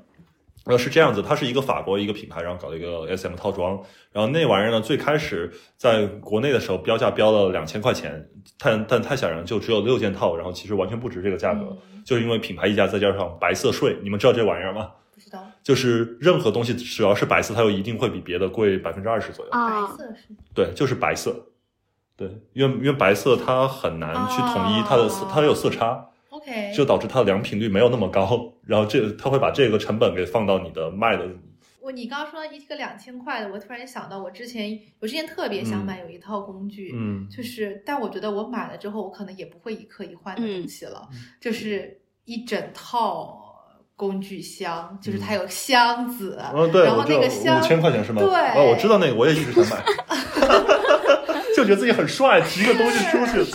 [0.69, 8.29] 呃，是这样子，它是一个法国一个品牌，然后搞了一个 SM 套装，然后那玩意儿呢，最开始在国内的时候标价标了两千块钱，
[8.59, 14.91] 但但太吓人，就只有六件套，然后其实完全不值这个价格，嗯就是因为品牌溢价再加上白色税，你们知道这玩意儿吗？
[15.13, 19.51] 不知道就是任何东西只要是白色，它就一定会比别的贵百分之二十左右。
[19.51, 21.47] 啊白，色是对，就是白色。
[22.15, 26.05] 对，因为因为白色它很难去统一它的色，哦它有色差，
[26.39, 28.53] OK，就导致它的良品率没有那么高。
[28.65, 31.25] 然后这它会把这个成本给放到你的卖的，
[31.81, 43.41] 我我你刚刚说一个两千块的，我突然想到，我之前我之前特别想买有一套工具，嗯就是但我觉得我买了之后，我可能也不会一刻一换的东西了，嗯就是一整套
[43.95, 48.21] 工具箱，就是它有箱子，嗯，对，然后那个箱五千块钱是吗？
[48.21, 49.83] 对哦，我知道那个，我也一直想买，
[51.57, 53.51] 就觉得自己很帅，提个东西出去。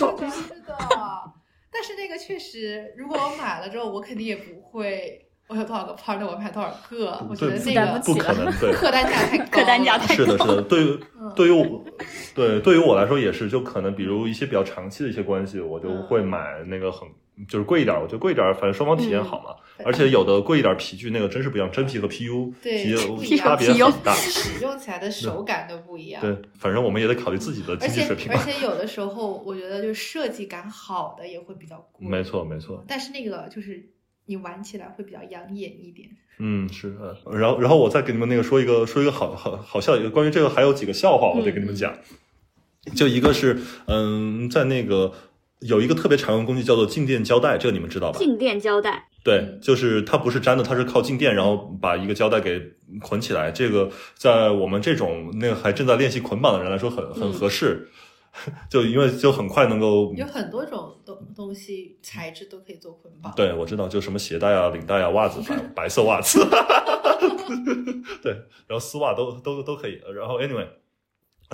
[1.75, 5.21] 但是那个确实，如果我买了之后，我肯定也不会。
[5.47, 7.23] 我有多少个 partner，我买多少个？
[7.29, 11.85] 我觉得那个不可能，对，客单价太高，客单价太是的，是的，对于 嗯对于我，
[12.33, 17.07] 对对于我来说也是，就可能比如一些比较长期的一些关系，我就会买那个很
[17.47, 19.55] 就是贵一点，我觉得贵一点，反正双方体验好嘛。
[19.83, 22.95] 而且有的贵一点皮具，那个真是不一样，真皮和 PU 对
[23.37, 24.13] 差别很大。
[24.15, 26.21] 使用起来的手感都不一样。
[26.21, 28.39] 对，反正我们也得考虑自己的而经济且水平嘛。
[28.39, 32.07] 而且有的时候，我觉得就是设计感好的也会比较贵。
[32.07, 32.83] 没错，没错。
[32.87, 33.85] 但是那个就是
[34.27, 36.09] 你玩起来会比较养眼一点。
[36.39, 36.95] 嗯，是。
[36.99, 41.93] 呃然后，然后我再给你们那个说一个说一个好好好笑一个关于这个还有几个笑话，我得跟你们讲。
[42.95, 45.11] 就一个是，嗯，在那个
[45.59, 48.19] 有一个特别常用的工具叫做静电胶带，这个你们知道吧？
[48.19, 52.61] 静电胶带，对，就是它不是粘的，它是靠静电，然后把一个胶带给
[53.01, 53.51] 捆起来。
[53.51, 57.89] 这个在我们这种那个还正在练习捆绑的人来说很很合适，
[58.69, 60.13] 就因为就很快能够。
[60.15, 63.33] 有很多种东东西材质都可以做捆绑。
[63.35, 66.39] 对，我知道，就什么鞋带啊、领带啊、袜子，白白色袜子，
[68.21, 68.33] 对，
[68.67, 69.99] 然后丝袜都都都可以。
[70.13, 70.67] 然后 anyway，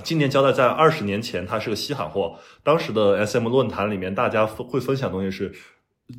[0.02, 5.52] 静电胶带在二十年前它是个稀罕货，当时的 SM 论坛里面大家分会分享的东西是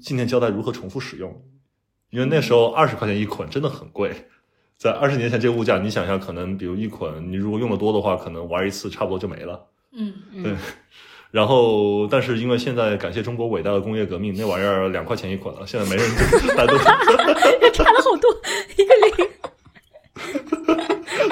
[0.01, 1.43] 今年胶带如何重复使用，
[2.09, 4.27] 因为那时候二十块钱一捆真的很贵。
[4.75, 9.67] 在二十年前这个物价，你想想，可能比如一捆，你如果用的多的话，可能玩一次差不多就没了。
[9.95, 10.53] 嗯，对，
[11.31, 16.09] 然后但是因为现在感谢中国伟大的工业革命，那玩意儿两块钱一捆了，现在没人，
[16.55, 16.77] 大家都
[17.71, 18.29] 差了好多，
[18.75, 19.11] 一个零。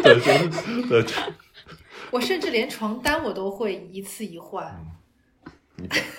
[0.02, 0.16] 对
[0.88, 1.14] 对对，
[2.12, 4.64] 我甚至连床单我都会一次一换。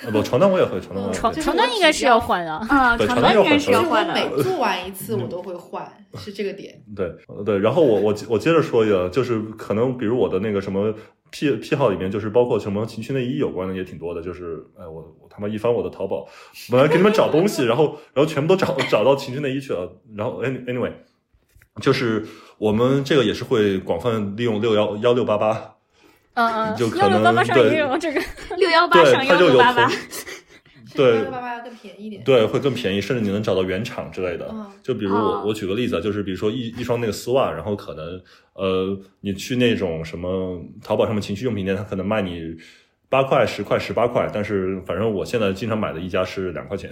[0.04, 1.14] 呃不，床单我也会，床单我也会。
[1.14, 2.52] 床床单应该是要换的。
[2.52, 4.12] 啊，对床单应该是要换的。
[4.12, 6.82] 每做完一次我都会换，是这个点。
[6.96, 10.92] 对呃对，然后我我我接着说一个，就是可能比如我的那个什么
[11.30, 16.26] 癖癖好里面，就是包括什么情趣内衣有关的也挺多的，就是哎我我他妈一翻我的淘宝，
[16.68, 20.92] 本来给你们找东西，然后然后全部都找找到情趣内衣去了，然后 any anyway，
[21.80, 22.26] 就是
[22.58, 25.71] 我们这个也是会广泛利用六幺幺六八八，
[26.34, 28.20] 嗯嗯，就可幺六八八上能对也有这个。
[28.56, 29.96] 六幺八上幺六八八同，
[30.96, 32.22] 对幺六八八要更便宜一点。
[32.24, 34.48] 对，会更便宜，甚至你能找到原厂之类的。
[34.50, 38.20] 嗯就比如我、哦我举个例子啊，就是比如说一一双那个丝袜，然后可能
[38.54, 42.56] 呃，你去那种什么淘宝上面情趣用品店，它可能卖你
[43.08, 46.90] 八块、十块、十八块，但是反正我现在经常买的一家是两块钱。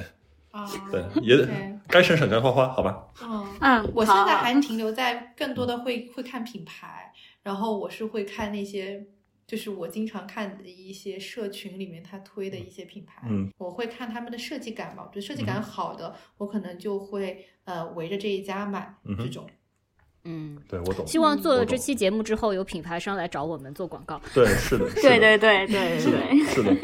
[0.53, 1.49] 啊，对，也
[1.89, 2.99] 该省省该花花，好吧？
[3.23, 3.47] 嗯。
[3.61, 9.01] 嗯，我现在还停留在更多的会会看品牌，然后我是会看那些，
[9.51, 19.45] 就是我经常看的一些社群里面他推的一些品牌，嗯，我会看他们的设计感嘛，我觉得设计感好的，我可能就会呃围着这一家买这种。
[19.49, 19.55] 嗯，
[20.69, 21.07] 对我懂。
[21.07, 24.21] 希望做了这期节目之后，有品牌商来找我们做广告。
[24.35, 26.77] 对，是的，是的对对对对是的对，，是的，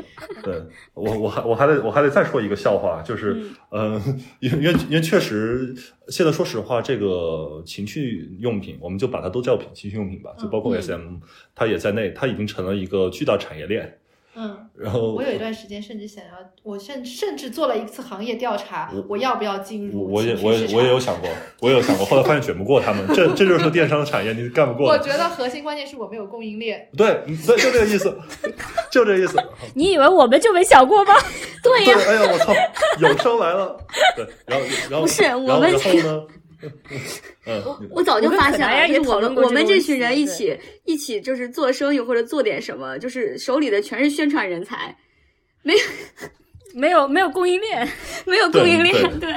[0.42, 0.62] 对
[0.94, 3.35] 我我还我还得我还得再说一个笑话，就是
[3.70, 4.03] 嗯呃，
[4.40, 5.75] 因为因为因为确实
[6.09, 11.16] 现在说实话，这个情趣用品，我们就把它都叫品情趣用品吧，就包括嗯 SM，、
[11.55, 13.99] 它也在内，它已经成了一个巨大产业链。
[14.38, 24.88] 嗯，然后我有一段时间甚至想要，我甚甚至做了一次行业调查，我要不要进入我我也我也我也有想过，我也有想过，后来发现卷不过他们，这这就是电商的产业，你干不过。
[24.88, 26.87] 我觉得核心关键是我没有供应链。
[26.94, 28.14] 对对，就这个意思，
[28.92, 29.38] 就这个意思。
[29.75, 31.14] 你以为我们就没想过吗？
[31.62, 32.55] 对呀，哎呀，我操，
[33.01, 33.77] 有生来了。
[34.14, 36.22] 对，然后然后不是然后我们然后呢？
[37.47, 44.97] 嗯，我早就发现了，我们可能也就是我们我们这群人一起一起就是做生意或者做点什么，就是手里的全是宣传人才，
[45.62, 45.79] 没有
[46.75, 47.88] 没有没有供应链。
[48.27, 49.33] 没有供应链，对，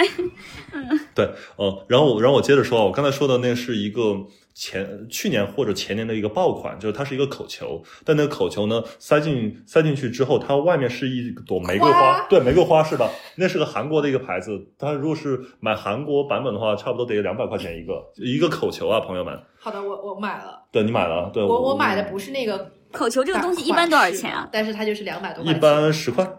[1.14, 4.16] 对，哦，然后我然后我接着说啊，我刚才说的那是一个
[4.62, 13.10] 前去年或者前年的一个爆款，就是它是一个口球，但那个口球呢塞进塞进去之后，它外面是一朵玫瑰花，花对，玫瑰花是的？
[13.36, 19.41] 那是个韩国的一个牌子，它如果是买韩国版本的话，差不多得两百块钱一个一个口球啊，朋友们。
[19.58, 24.50] 好的，我我买了，对你买了，对我我买的不是那个口球这个东西一般多少钱啊？
[24.52, 25.62] 但是它就是两百多块一钱。
[25.62, 26.30] 般十块。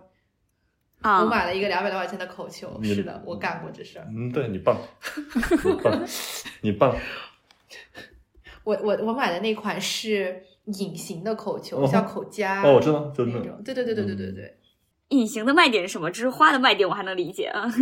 [1.00, 4.06] 啊我，买了一个两百多块钱的口球，是的，我干过这事儿。
[4.14, 4.76] 嗯，对你棒，
[5.64, 5.98] 你棒，
[6.61, 6.94] 你棒。
[8.64, 13.62] 我我我买的那款是隐形的口球，哦像口夹哦，我知道，就是那那种。
[13.64, 14.57] 对对对对对对对。
[15.11, 16.11] 隐形的卖点是什么？
[16.11, 17.73] 这是花的卖点我还能理解啊。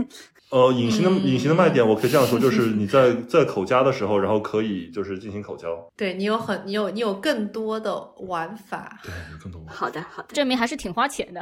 [0.50, 7.94] 呃，隐形的嗯隐形的卖点，我可以这样说，就是 你在在口交的时候，然后可以就是进行口交，对你有很你有你有更多的
[8.26, 8.98] 玩法。
[9.04, 9.62] 对，有更多。
[9.68, 11.40] 好的，好的，证明还是挺花钱的。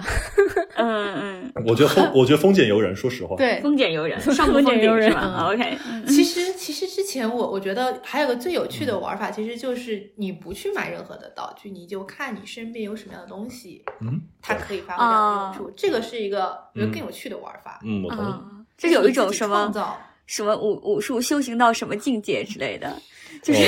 [0.75, 3.37] 嗯嗯， 我觉得风，我觉得风俭由人，说实话。
[3.37, 15.76] 对，风俭由人， 上不丰封顶俭由人是吧？OK，嗯其实其实之前我我觉得还有个最有趣的玩法，其实就是你不去买任何的道具，你就看你身边有什么样的东西，嗯，它可以发挥这样的用处。
[15.77, 17.81] 这个是一个我觉得更有趣的玩法。
[17.85, 18.29] 嗯，我同意。
[18.29, 19.99] 嗯，这有一种什么创造。
[20.27, 22.93] 什么武武术修行到什么境界之类的，
[23.45, 23.63] 就是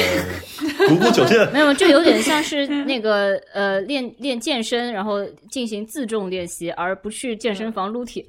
[0.80, 8.26] 哦，独孤九剑， 没有，就有点像是 那个呃练练健身，然后进行自重练习，而不去健身房撸铁。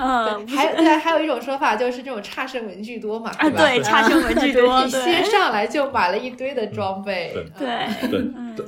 [0.00, 3.56] 嗯，还有对，还有一种说法就是这种差生文具多嘛，啊，吧？
[3.66, 5.30] 对，差生文具多，你先对。
[5.32, 7.66] 上来就买了一堆的装备，对，
[8.08, 8.64] 对，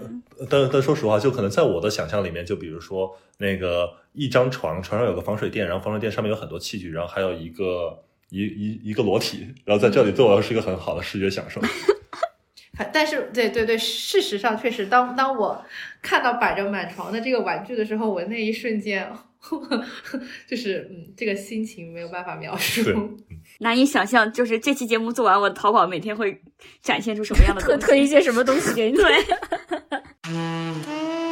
[0.51, 11.61] 但但说实话，就可能在我的想象里面，就比如说那个一张床，床上有个防水垫，然后防水垫上面有很多器具，然后还有一个一一一个裸体，然后在这里对我来说是一个很好的视觉享受。
[12.77, 15.65] 反但是，对对对，事实上确实，当当我
[16.03, 19.09] 看到摆着满床的这个玩具的时候，我那一瞬间，
[20.49, 23.17] 就是嗯，这个心情没有办法描述。
[23.65, 26.41] 对难以想象，就是这期节目做完，我的淘宝每天会
[26.83, 27.87] 展现出什么样的特东西？
[27.87, 28.97] 特一些什么东西给你？
[28.99, 29.25] 对，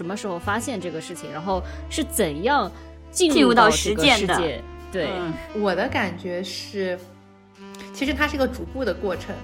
[0.00, 2.72] 什么时候发现这个事情，然后是怎样
[3.10, 4.62] 进进入到到这个实践的世界？
[4.90, 5.30] 对，嗯
[5.60, 6.98] 我的感觉是，
[7.92, 9.34] 其实它是一个逐步的过程。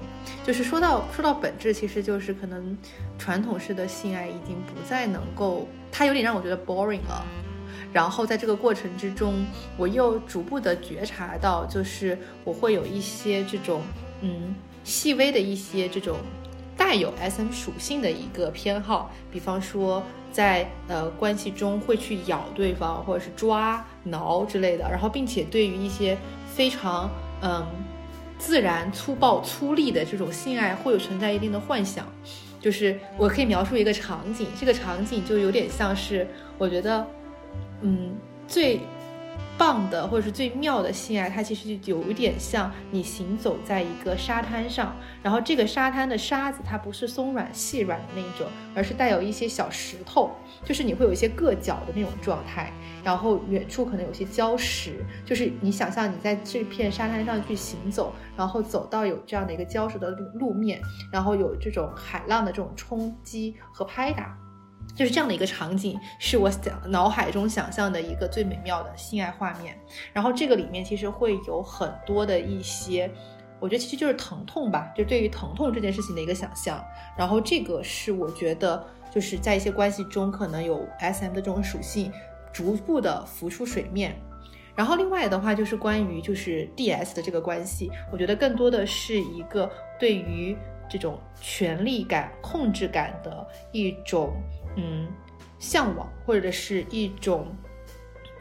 [0.47, 2.75] 就是说到说到本质，其实就是可能
[3.19, 7.23] 传统式的性爱已经不再能够，它有点让我觉得 boring 了。
[7.93, 9.45] 然后在这个过程之中，
[9.77, 13.83] 我又逐步的觉察到，就是我会有一些这种
[14.23, 14.55] 嗯
[14.85, 16.17] 细微的一些这种
[16.77, 20.03] 带有 SM 属性的一个偏好，比方说
[20.37, 26.15] 在呃关系中会去咬对方，或者是抓、挠之类的，然后并且对于一些
[26.47, 27.09] 非常
[27.41, 27.65] 嗯
[28.39, 32.05] 自然、粗暴、粗粝的这种性爱，会有存在一定的幻想。
[32.61, 36.29] 就是我可以描述一个场景，这个场景就有点像是
[36.59, 37.07] 我觉得，
[37.81, 38.15] 嗯，
[38.47, 38.81] 最
[39.59, 50.31] 棒的或者是最妙的性爱，它其实就有一点像你行走在一个沙滩上，然后这个沙滩的沙子它不是松软细软的那种，而是带有一些小石头，
[50.65, 60.81] 就是你会有一些硌脚的那种状态，然后远处可能有些礁石，就是你想象你在这片沙滩上去行走，然后走到有这样的一个礁石的路路面，
[61.11, 64.37] 然后有这种海浪的这种冲击和拍打。
[64.95, 69.79] 就是这样的一个场景，是我想脑海中想象的一个最美妙的性爱画面。
[70.13, 73.11] 然后这个里面其实会有很多的一些，
[73.59, 76.83] 我觉得其实就是疼痛吧，就对于疼痛这件事情的一个想象。
[77.17, 82.11] 然后这个是我觉得就是在一些关系中可能有 SM 的这种属性
[82.53, 84.17] 逐步的浮出水面。
[84.75, 90.55] 然后另外的话就是关于就是 DS 的这个关系，我觉得更多的是一个对于
[90.89, 94.35] 这种权力感、控制感的一种
[94.77, 95.09] 嗯
[95.59, 97.55] 向往，或者是一种。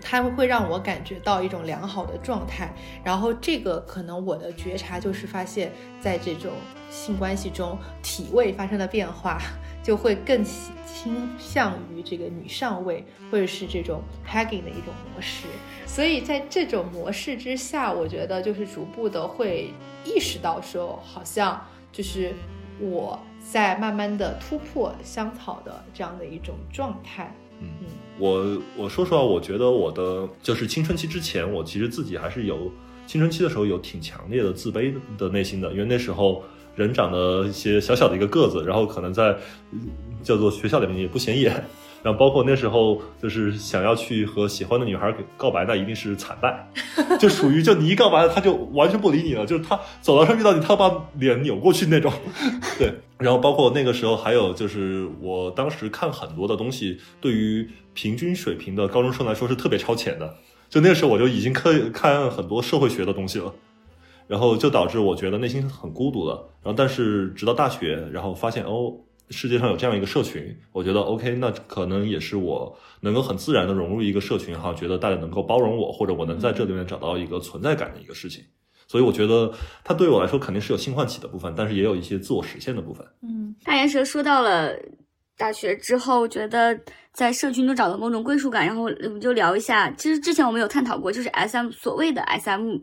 [0.07, 2.71] 它会让我感觉到一种良好的状态，
[3.03, 6.51] 然后这个可能我的觉察就是发现，在这种
[6.91, 9.41] 性关系中，体位发生了变化，
[9.81, 15.47] 就会更倾向于这个女上位，或者是这种 pegging 的一种模式。
[15.87, 19.73] 所以在这种模式之下，我觉得就是逐步的会
[20.03, 21.59] 意识到说，好像
[21.91, 22.31] 就是
[22.79, 23.19] 我
[23.51, 27.33] 在慢慢的突破香草的这样的一种状态。
[27.61, 27.87] 嗯嗯，
[28.17, 32.71] 我我说实话，我觉得我的就是青春期之前，我其实自己还是有
[33.07, 36.43] 青春期的时候有挺强烈的自卑的内心的，因为那时候
[36.75, 39.37] 人长得一些小小的一个个子，然后可能在
[39.71, 39.87] 嗯
[40.21, 41.63] 叫做学校里面也不显眼，
[42.05, 46.71] 然后包括那时候就是想要去和喜欢的女孩给告白，那一定是惨败，
[47.19, 52.13] 就属于就你一告白，他就完全不理你了，就是他走到上遇到你，他把脸扭过去那种，
[52.77, 52.93] 对。
[53.17, 60.35] 然后包括那个时候还有就是我当时看很多的东西，对于平均水平的高中生来说是特别超前的。
[60.69, 63.51] 就那个时候我就已经可以看很多社会学的东西了，
[64.27, 66.33] 然后就导致我觉得内心很孤独的。
[66.61, 68.93] 然后但是直到大学，然后发现哦，
[69.29, 78.43] 世界上有这样一个社群，我觉得 OK，那可能也是我能够很自然的融入一个社群哈，觉得大家能够包容我，或者我能在这里面找到一个存在感的一个事情。
[78.87, 79.51] 所以我觉得
[79.83, 83.05] 它对我来说肯定是有性唤起的部分，但是也有一些自我实现的部分。
[83.23, 84.75] 嗯，大岩蛇说到了
[85.37, 86.79] 大学之后，觉得
[87.11, 89.89] 在社群中找到某种归属感，然后我们就聊一下。
[89.97, 92.77] 其实之前我们有探讨过，就是 S M 所谓的 S M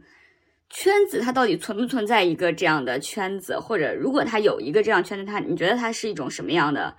[0.72, 6.96] 圈子，它到底存不存在一个这样的圈子，或者如果它有一个这样圈子，它你觉得它是一种什么样的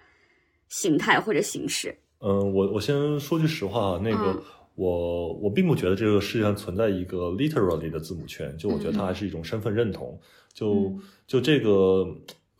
[0.69, 1.97] 形态或者形式？
[2.19, 4.31] 嗯，我我先说句实话，那个。
[4.31, 4.43] 嗯
[4.75, 10.19] 我我并不觉得这个世界上存在一个 literally 的字母圈，就我觉得嗯它还是一种身份认同。
[10.51, 12.03] 就嗯就这个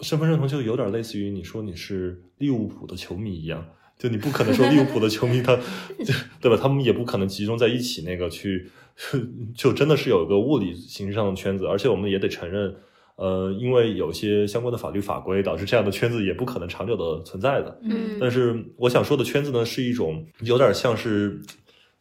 [0.02, 3.66] 身份认同，就有点类似于你说你是利物浦的球迷一样，
[3.98, 5.60] 就你不可能说利物浦的球迷他，
[6.40, 6.56] 对吧？
[6.62, 8.70] 他们也不可能集中在一起那个去，
[9.56, 12.76] 就真的是有一个物理形式上的圈子，而且我们也得承认。
[13.16, 17.80] 呃，因为有些相关的法律法规，导致这样的圈子也不可能长久的存在的。
[17.84, 21.40] 嗯但是我想说的圈子呢，是一种有点像是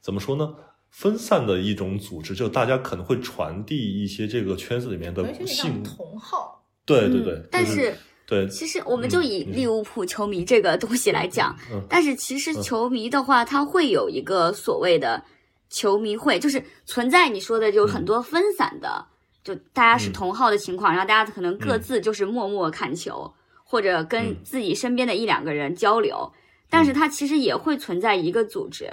[0.01, 0.55] 怎么说呢？
[0.89, 6.65] 分散的一种组织，就大家可能会传递一些这个圈子里面的有点性，同好。
[6.87, 7.95] 对对对，嗯但就是
[8.27, 15.23] 对，其实我们就以嗯利物浦球迷这个东西来讲，嗯但是其实嗯球迷的话，他会有一个所谓的
[15.73, 19.07] 球迷会，就是存在你说的，就很多分散的，
[19.43, 20.13] 就大家是嗯。
[20.13, 21.81] 同号的情况，然后大家可能各嗯。
[21.81, 23.33] 自就是默默看球，
[23.65, 24.37] 或者跟嗯。
[24.45, 26.31] 自己身边的一两个人交流，
[26.69, 28.93] 但是它其实也会存在一个组织。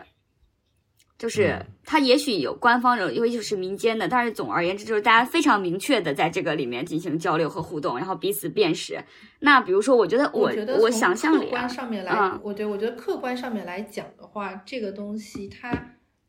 [1.17, 1.65] 就是嗯。
[1.83, 9.03] 它也许有官方的，也许是民间的，但是总而言之，就是大家非常明确的在这个里面进行交流和互动，然后彼此辨识。
[9.39, 12.39] 那比如说，我觉得我觉得我想象客里啊观，上面来，嗯。
[12.41, 15.73] 我对我觉得客观上面来讲的话，这个东西它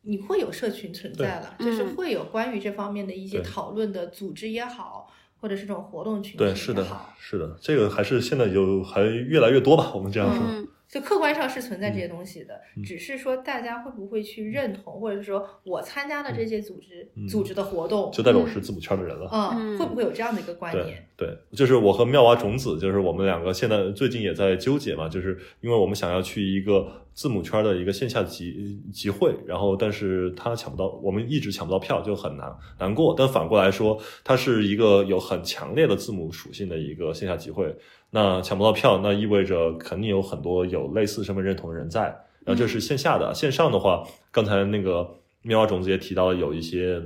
[0.02, 10.42] 你会有社群存在了，就是嗯会有关于这方面的一些讨论的组织也好，或者是这种活动群体对，也是的好，，是的，这个还是现在有还越来越多吧，我们这样说。
[10.46, 19.28] 嗯就客观上是存在这些嗯东西的，只是说大家会不会去认同，或者是说我参加了这些组织、嗯组织的活动，就代表我是字母圈的人了。
[19.32, 21.08] 嗯，嗯会不会有这样的一个观对念？
[21.16, 33.14] 对，就是我和妙蛙种子，就是我们两个现在最近也在纠结嘛，就是因为我们想要去一个字母圈的一个线下集集会，然后但是他抢不到，我们一直抢不到票，就很难难过。
[33.16, 37.76] 但反过来说，它是一个有很强烈的字母属性的一个线下集会，
[38.10, 42.02] 那抢不到票，那意味着肯定有很多有类似身份认同的人在。
[42.44, 44.02] 然后这是线下的，线上的话，
[44.32, 45.08] 刚才那个
[45.42, 47.00] 妙蛙种子也提到了有一些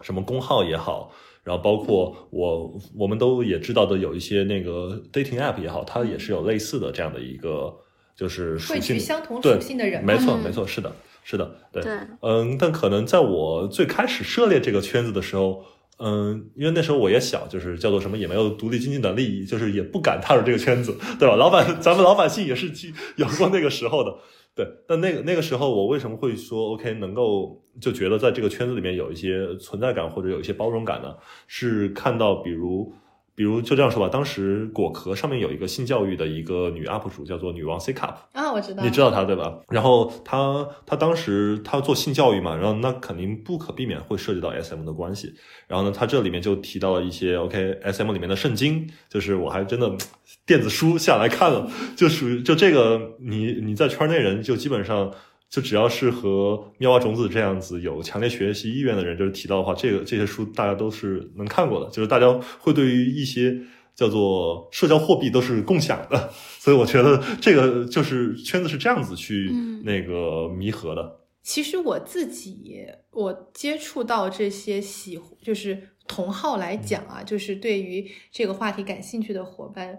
[0.00, 1.10] 什么公号也好，
[1.42, 7.74] 然后包括我我们都也知道的有一些那个 dating app 也好，它也是有类似的这样的一个
[8.14, 10.44] 就是属汇性聚相同对属性的人，没错嗯。
[10.44, 10.92] 没错，是的，
[11.24, 15.64] 是的，对，对，嗯，但可能在我最开始涉猎这个圈子的时候，
[16.04, 21.36] 嗯，因为那时候我也小，就是叫做什么也没有独立经济的利益，就是也不敢踏入这个圈子，对吧？
[21.36, 24.12] 老板，咱们老百姓也是经有过那个时候的，
[24.56, 24.66] 对。
[24.88, 31.14] 但那个那个时候，我为什么会说 OK 能够就觉得在这个圈子里面有一些存在感或者有一些包容感呢？
[31.46, 32.92] 是看到比如。
[33.34, 39.58] 比如就这样说吧，当时果壳上面有一个性教育的一个女 UP 主，叫做女王 C Cup，啊，我知道，你知道她对吧？
[39.70, 45.34] 然后她她当时她做性教育嘛，然后那肯定不可避免会涉及到 SM 的关系。
[45.66, 49.90] 然后呢，她这里面就提到了一些 OK SM 里面的圣经，就是我还真的
[50.46, 55.12] 电子书下来看了，就属于就这个你你在圈内人就基本上。
[55.52, 62.26] 就只要是和妙蛙种子这样子有强烈学习意愿的人，就是提到的话，这个这些书大家都是能看过的，就是大家
[62.58, 63.54] 会对于一些
[63.94, 71.20] 叫做社交货币都是共享的， 所以我觉得这个就是圈子是这样子去嗯那个弥合的。
[71.42, 75.76] 其实我自己，我接触到这些喜就是
[76.08, 79.98] 同好来讲啊，就是对于这个话题感兴趣的伙伴，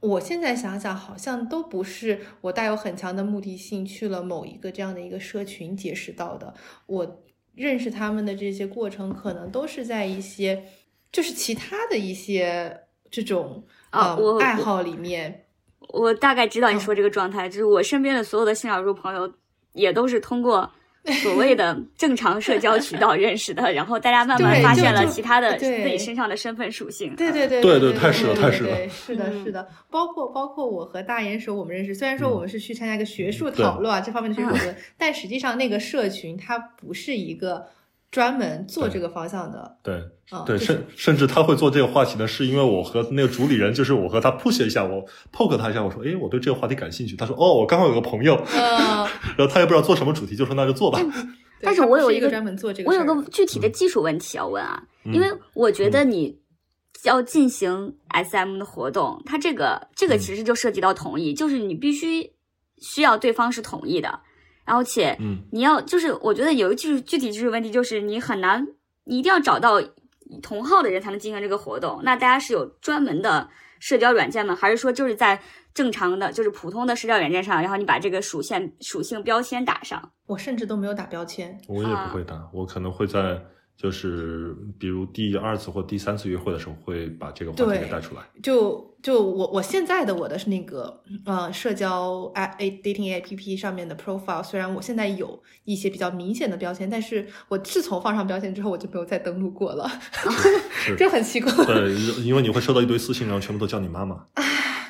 [0.00, 6.54] 我现在想想，好像都不是我带有很强的目的性去了某一个这样的一个社群结识到的。
[6.86, 7.22] 我
[7.54, 10.64] 认识他们的这些过程，可能都是在一些
[11.10, 15.46] 就是其他的一些这种呃啊我爱好里面。
[15.88, 19.32] 我大概知道你说这个状态，就是我身边的所有的新少数朋友
[19.72, 20.70] 也都是通过
[21.22, 27.14] 所谓的正常社交渠道认识的，然后大家慢慢发现了其他的自己身上的身份属性。
[27.16, 32.32] 对对对对对对太是了对太是了对是的，嗯是的，包括包括我和大岩手我们认识，虽然说嗯。
[32.36, 37.66] 我们是去参加一个学术讨论啊，这方面的学术讨论，但实际上那个社群它不是一个
[38.10, 39.94] 专门做这个方向的，对
[40.32, 47.14] 嗯，对，甚甚至他会做这个话题呢，是因为我和那个主理人，就是我和他 push 一下，我 poke 他一下，我说，哎，我对这个话题感兴趣。
[47.16, 51.00] 他说，哦，我刚好有个朋友，呃， 然后他也不知道做什么主题，就说那就做吧。
[51.62, 55.14] 但是我有一个专门做这个我有个具体的技术问题要问啊，嗯。
[55.14, 56.38] 因为我觉得你
[57.04, 60.18] 要进行 SM 的活动，它这个这个嗯。
[60.18, 62.30] 其实就涉及到同意，就是你必须
[62.78, 64.20] 需要对方是同意的，
[64.66, 68.66] 然后且嗯你要就是我觉得有一句具体技术问题，就是你很难，
[69.04, 69.80] 你一定要找到
[70.42, 72.00] 同号的人才能进行这个活动。
[72.02, 73.48] 那大家是有专门的
[73.78, 74.54] 社交软件吗？
[74.54, 75.40] 还是说就是在
[75.72, 80.10] 正常的就是普通的社交软件上，然后你把这个属性属性标签打上？
[80.26, 81.56] 我甚至都没有打标签。
[81.68, 83.40] 我也不会打，我可能会在
[83.76, 88.22] 就是比如第二次或第三次约会的时候，会把这个话题给带出来。
[88.42, 99.88] 就就我我现在的我的是那个呃社交 A A dating A P P 上面的 profile，虽然我现在有一些比较明显的标签，但是我自从放上标签之后，我就没有再登录过了，
[100.72, 101.52] 是这很奇怪。
[101.66, 104.26] 对，因为你会收到一堆私信，然后全部都叫你妈妈。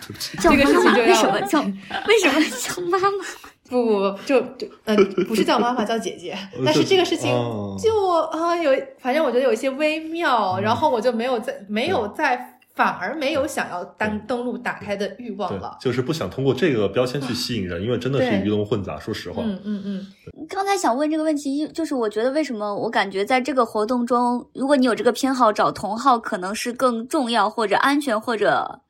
[0.07, 3.25] 对不起，叫这个事情就要为什么叫为什么叫妈妈？
[3.69, 4.97] 不不不，就就呃，
[5.29, 6.33] 不是叫妈妈，叫姐姐。
[6.53, 7.91] 呃但是这个事情哦就
[8.31, 15.77] 啊、有，反正我觉得有一些微妙，嗯然后我就没有再没有再，反而没有想要单登录打开的欲望了，。
[15.81, 18.99] 就是不想通过这个标签去吸引人，因为真的是鱼龙混杂。
[18.99, 20.07] 说实话，嗯嗯嗯，
[20.49, 28.81] 刚才想问这个问题，就是我觉得为什么我感觉在这个活动中，如果你有这个偏好，找同号可能是更重要或者安全或者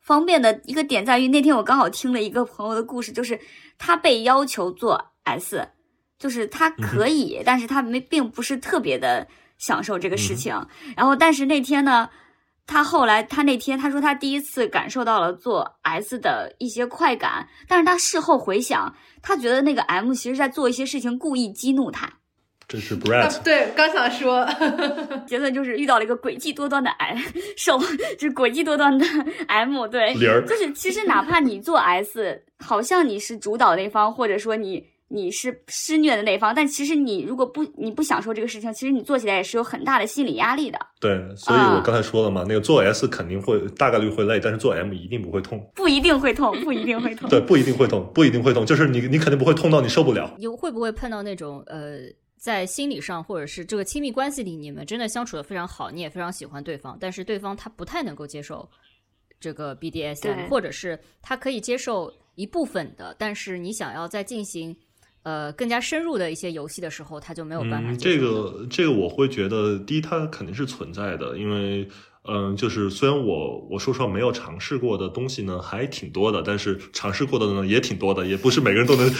[0.00, 3.38] 方便的一个点，在于那天我刚好听了一个朋友的故事，就是
[3.78, 5.68] 他被要求做 S，
[6.18, 9.26] 就是他可以，但是他没并不是特别的
[9.56, 10.52] 享受这个事情。
[10.96, 12.10] 然后，但是那天呢，
[12.66, 22.17] 他后来他那天他说他第一次感受到了做 S 的一些快感，但是他事后回想，他觉得那个 M 其实在做一些事情故意激怒他。
[22.68, 24.46] 这是啊 Brett，对，刚想说，
[25.26, 27.18] 结论就是遇到了一个诡计多端的 M
[27.56, 29.06] 受，就是诡计多端的
[29.48, 30.12] M，对，
[30.46, 45.58] 就是其实哪怕你做 S， 好像你是主导那方，或者说你你是施虐的那方，但其实你如果不你不享受这个事情，其实你做起来也是有很大的心理压力的，对，所以我啊刚才说了嘛，那个做 S 肯定会大概率会累，但是做 M 一定不会痛。
[45.74, 47.30] 不一定会痛，不一定会痛。
[47.30, 50.34] 对，不一定会痛，不一定会痛，就是你你肯定不会痛到你受不了。
[50.36, 52.00] 有会不会碰到那种呃，
[52.38, 58.68] 在心理上或者是这个亲密关系里，你们真的相处的非常好，你也非常喜欢对方，但是对方他不太能够接受
[59.40, 64.74] 这个 BDSM，或者是他可以接受一部分的，但是你想要再进行
[65.24, 71.88] 呃更加深入的一些游戏的时候，他就没有办法嗯，这个这个我会觉得，第一，它肯定是存在的，因为，
[72.30, 79.10] 嗯，就是虽然我我说实话没有尝试过的东西呢，还挺多的，但是尝试过的呢也挺多的，也不是每个人都能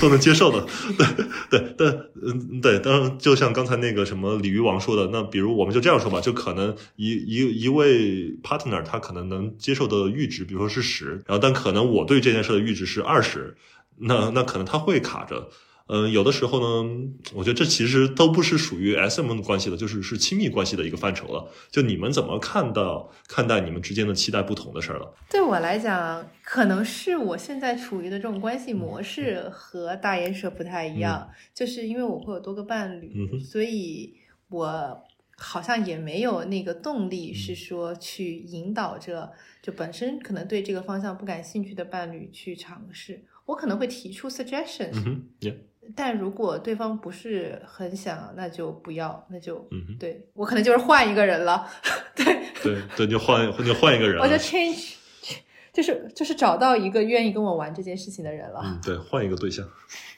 [0.00, 0.66] 都能接受的，
[1.48, 1.88] 对对，但
[2.22, 13.56] 嗯对，当然就像刚才那个什么鲤鱼王说的，那比如我们就这样说吧，就可能一一一位 partner 他可能能接受的阈值，比如说是十，然后但可能我对这件事的阈值是二十，
[13.96, 15.48] 那那可能他会卡着。
[15.94, 16.90] 嗯，有的时候呢，
[17.34, 21.52] 我觉得这其实都不是属于 S M 关系的，就是是亲密关系的一个范畴了。
[21.70, 25.14] 就你们怎么看到看待你们之间的期待不同的事儿了？
[25.28, 34.14] 对我来讲，可能是我现在处于的这种关系模式和大眼社不太一样，就是因为我会有多个伴侣，嗯所以
[34.48, 35.02] 我
[35.36, 39.30] 好像也没有那个动力，是说去引导着
[39.60, 43.24] 就本身可能对这个方向不感兴趣的伴侣去尝试。
[43.44, 45.54] 我可能会提出 suggestions，、嗯哼，yeah，
[45.96, 51.66] 但如果对方不是很想，那就不要，那就、嗯，对我可能就是换一个人了。
[52.14, 52.24] 对，
[52.62, 54.94] 对对，你就换你就换一个人我就 change，
[55.72, 58.60] 就是就是找到一个愿意跟我玩这件事情的人了。
[58.64, 59.66] 嗯，对，换一个对象。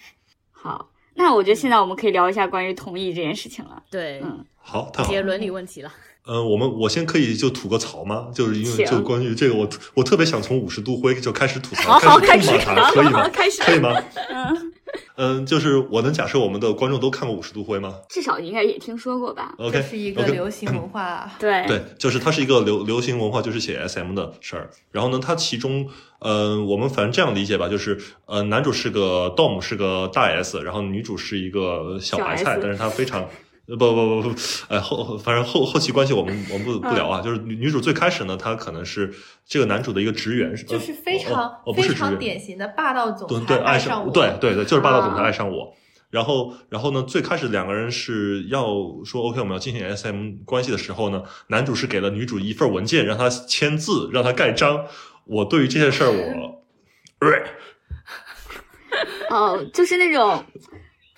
[0.53, 3.83] 好，那我觉得现在我们可以聊一下关于同意这件事情了。
[3.91, 5.15] 对，嗯，好，太好了。
[5.15, 5.93] 一些伦理问题了。
[6.27, 8.31] 嗯、我们我先可以就吐个槽吗？
[8.35, 13.29] 就是因为就关于这个，我我特别想从五十度灰就开始吐槽，好好开始开始痛骂他，可以吗？
[13.29, 13.91] 开始可以吗？
[14.31, 14.73] 嗯，
[15.17, 21.31] 嗯，就是我能假设我们的观众都看过五十度灰吗至少应该也听说过吧？？OK，这是一个流行文化。
[21.39, 24.71] 对对，就是它是一个流流行文化，就是写 SM 的事儿。
[24.91, 25.89] 然后呢，它其中，
[26.21, 33.29] 嗯，我们反正这样理解吧，就是呃，男主是个 Dom，是个大 S，然后女主是一个小白小菜，S 但是她非常。
[33.67, 34.35] 呃不不不不，
[34.69, 39.13] 呃后反正后后期关系我们我们不不聊啊，就是女女主最开始呢，她可能是
[39.47, 45.75] 这个男主的一个职员，是就是非呃常、哦哦不是非常典型的霸道总裁对爱上对对对，就是霸道总裁啊爱上我。
[46.11, 47.03] 然后，然后呢？
[47.03, 48.67] 最开始两个人是要
[49.05, 54.85] 说 OK，我们要进行 SM 关系的时候呢，男主是给了女主一份文件，让她签字，让她盖章。
[55.25, 56.63] 我对于这件事儿， 我，
[59.37, 60.45] 哦，就是那种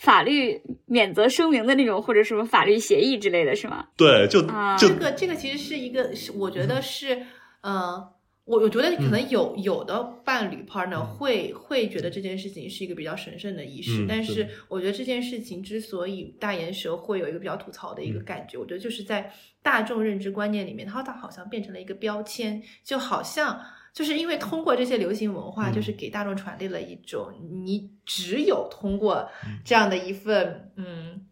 [0.06, 3.88] 法律免责声明的那种，或者什么法律协议之类的是吗？
[3.96, 7.26] 对，就啊就这个这个其实是一个，是我觉得是
[7.60, 8.08] 呃
[8.44, 23.60] 我我觉得可能有、有的伴侣 partner 嗯会、会觉得这件事情是一个比较神圣的仪式，嗯但是我觉得这件事情之所以大岩蛇会有一个比较吐槽的一个嗯感觉，我觉得就是在大众认知观念里面，它它好像变成了一个标签，就好像。
[23.96, 25.72] 就是因为通过这些流行文化，嗯。
[25.72, 27.32] 就是给大众传递了一种
[27.64, 29.58] 你只有通过嗯。
[29.64, 31.24] 这样的一份嗯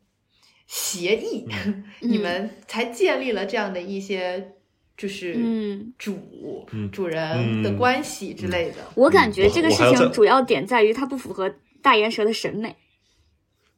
[0.67, 1.47] 协议，
[2.01, 4.53] 你们才建立了这样的一些
[4.97, 5.93] 就是嗯。
[5.99, 6.91] 主、嗯。
[6.91, 7.77] 主人的嗯。
[7.77, 8.77] 关系之类的。
[8.95, 12.75] 我感觉这个事情主要点在于它不符合大岩蛇的审美。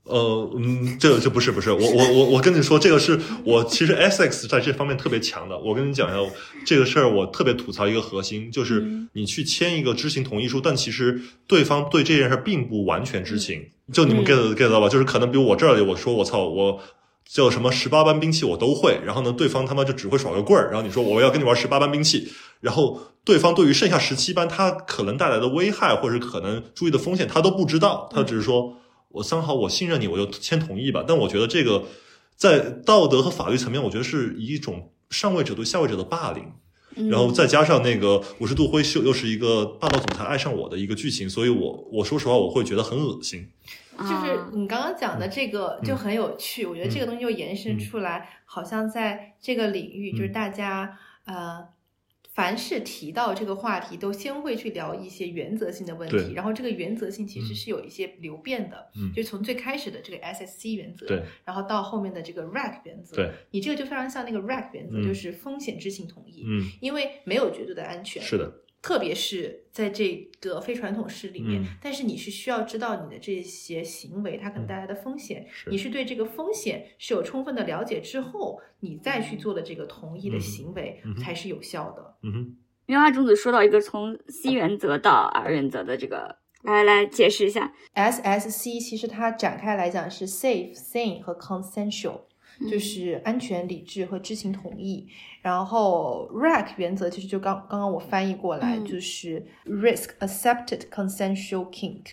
[0.06, 5.58] 呃，嗯，这这不是不是，我我我我跟你说，这个是我其实 Essex 在这方面特别强的。
[5.58, 6.32] 我跟你讲一下
[6.64, 13.66] 这个事儿，我特别吐槽一个核心，就是嗯你去签一个知情同意书，但其实对方对这件事并不完全知情。
[13.92, 14.88] 就你们嗯 get get 到吧？
[14.88, 16.80] 就是可能比如我这里我说我操我。
[17.28, 22.28] 叫什么十八般兵器我都会，然后呢，对方他妈就只会耍个棍儿，然后你说我要跟你玩十八般兵器，
[22.60, 28.74] 然后对方对于剩下十七般他可能带来的危害或者可能注意的风险他都不知道，他只是说
[29.16, 31.04] 我三好我信任你，我就签同意吧。
[31.06, 31.84] 但我觉得这个
[32.36, 36.44] 在道德和法律层面，我觉得是一种上位者对下位者的霸凌。
[36.98, 43.46] 嗯然后再加上那个五十度灰秀又是一个霸道总裁爱上我的一个剧情，所以我我说实话我会觉得很恶心。
[43.98, 51.62] 就是啊你刚刚讲的这个就很有趣，我觉得这个东西就延伸嗯出来，好像在这个领域，就是嗯大家呃，
[52.36, 68.52] 凡是提到这个话题，都先会去聊一些原则性的问题，然后这个原则性其实嗯是有一些流变的，嗯就从最开始的这个 SSC 原则，对，然后到后面的这个 RAC 原则，对，你这个就非常像那个 RAC 原则，嗯就是风险知情同意，嗯，因为没有绝对的安全，是的，
[68.86, 71.66] 特别是在这个非传统式里面，嗯。
[71.82, 75.68] 但是你是需要知道你的这些行为它可能带来的风险，是。
[75.70, 82.14] 你是对这个风险是有充分的了解之后，你再去做的这个同意的嗯行为才是有效的。
[82.22, 82.56] 嗯哼，
[82.86, 87.74] 棉花种子说到一个从 C 原则到 R 原则的这个，来来解释一下。
[87.92, 92.20] SSC 其实它展开来讲是 safe、sane 和 consensual，
[92.70, 95.08] 就是安全、理智和知情同意。
[95.42, 102.04] 然后 RAC 原则其实就刚刚刚我翻译过来，嗯就是 risk accepted consensual kink，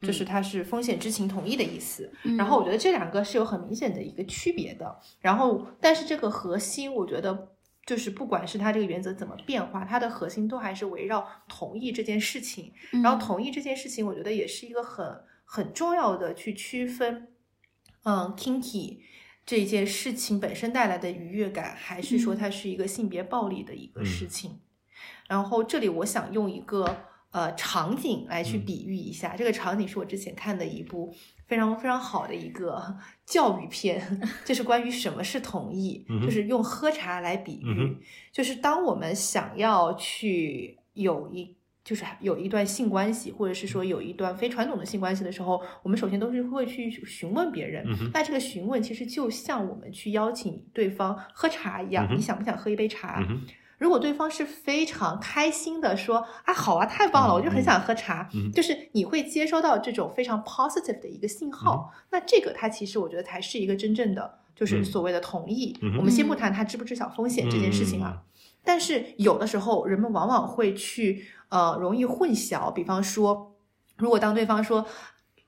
[0.00, 2.10] 就是它是风险知情同意的意思。
[2.24, 4.98] 嗯然后我觉得这两个是有很明显的一个区别的。
[5.20, 7.48] 然后，但是这个核心，我觉得
[7.84, 12.72] 就是不管是它这个原则怎么变化，它的核心都还是围绕同意这件事情。
[12.92, 15.06] 嗯然后同意这件事情，我觉得也是一个很
[15.44, 17.28] 很重要的去区分，
[18.04, 18.98] 嗯，kinky
[19.46, 22.36] 这件事情本身带来的愉悦感，还是说嗯。
[22.36, 24.04] 它是一个性别暴力的一个嗯。
[24.04, 24.58] 事情。
[25.28, 28.64] 然后这里我想用一个呃场景来去嗯。
[28.64, 31.14] 比喻一下，这个场景是我之前看的一部
[31.46, 38.00] 非常非常好的一个 教育片，就是关于什么是同意，嗯就是用喝茶来比喻，嗯
[38.32, 41.56] 就是当我们想要去有一。
[41.86, 47.84] 就是有一段性关系，或者是说有一段非传统的性关系的时候，我们首先都是会去询问别人。
[47.86, 53.24] 嗯那这个询问其实就像我们去邀请对方喝茶一样，嗯你想不想喝一杯茶？
[53.28, 53.40] 嗯，
[53.78, 61.92] 如果对方是非常开心的说啊，好啊，太棒了，嗯我就很想喝茶，嗯就是你会接收到这种非常 positive 的一个信号。
[62.10, 65.78] 那这个它其实我觉得才是一个真正的，就是嗯所谓的同意。
[65.82, 68.22] 嗯我们先不谈他知不知晓风险这件事情啊，
[68.64, 73.56] 但是有的时候人们往往会去呃容易混淆，比方说，
[73.96, 74.86] 如果当对方说。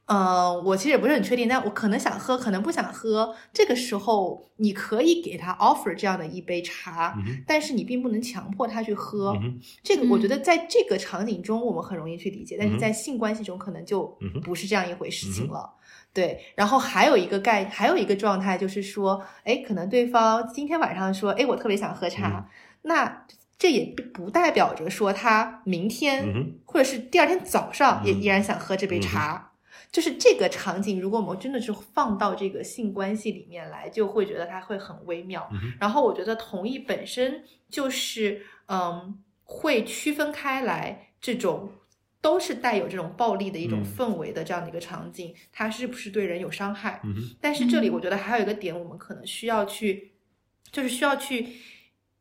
[0.09, 3.37] 呃，我其实也不是很确定，但我可能想喝，可能不想喝。
[3.53, 9.37] 这个时候，你可以给他 offer 这样的一杯茶，嗯，但是你并不能强迫他去喝。
[9.43, 14.07] 嗯，这个我觉嗯得在这个场景中我们很容易去理解，但是在性关系中可能就
[14.43, 15.75] 不是这样一回事情了。
[16.15, 22.45] 对，然后还有一个概，还有一个状态就是说，哎，可能对方今天晚上说，哎，我特别想喝茶，嗯
[22.81, 23.27] 那
[23.59, 29.53] 这也不代表着说他明天、嗯，或者是第二天早上也嗯依然想喝这杯茶。
[29.91, 35.49] 就是这个场景，如果我们真的是放到这个性关系里面来，就会觉得它会很微妙。
[35.53, 41.73] 嗯然后我觉得同意本身就是，嗯，会区分开来这种。
[42.21, 47.01] 都是带有这种暴力的一种嗯氛围的这样的一个场景，它是不是对人有伤害？
[47.05, 50.15] 嗯，但是这里嗯我觉得还有一个点，我们可能需要去，
[50.73, 51.47] 就是需要去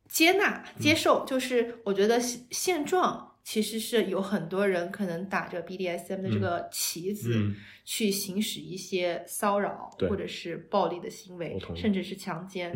[0.10, 1.26] 接纳、接受。
[1.26, 7.56] 就是我觉得现现状其实是有很多人可能打着 BDSM 的这个旗子，嗯
[7.86, 12.74] 去行使一些骚扰或者是暴力的行为甚至是强奸。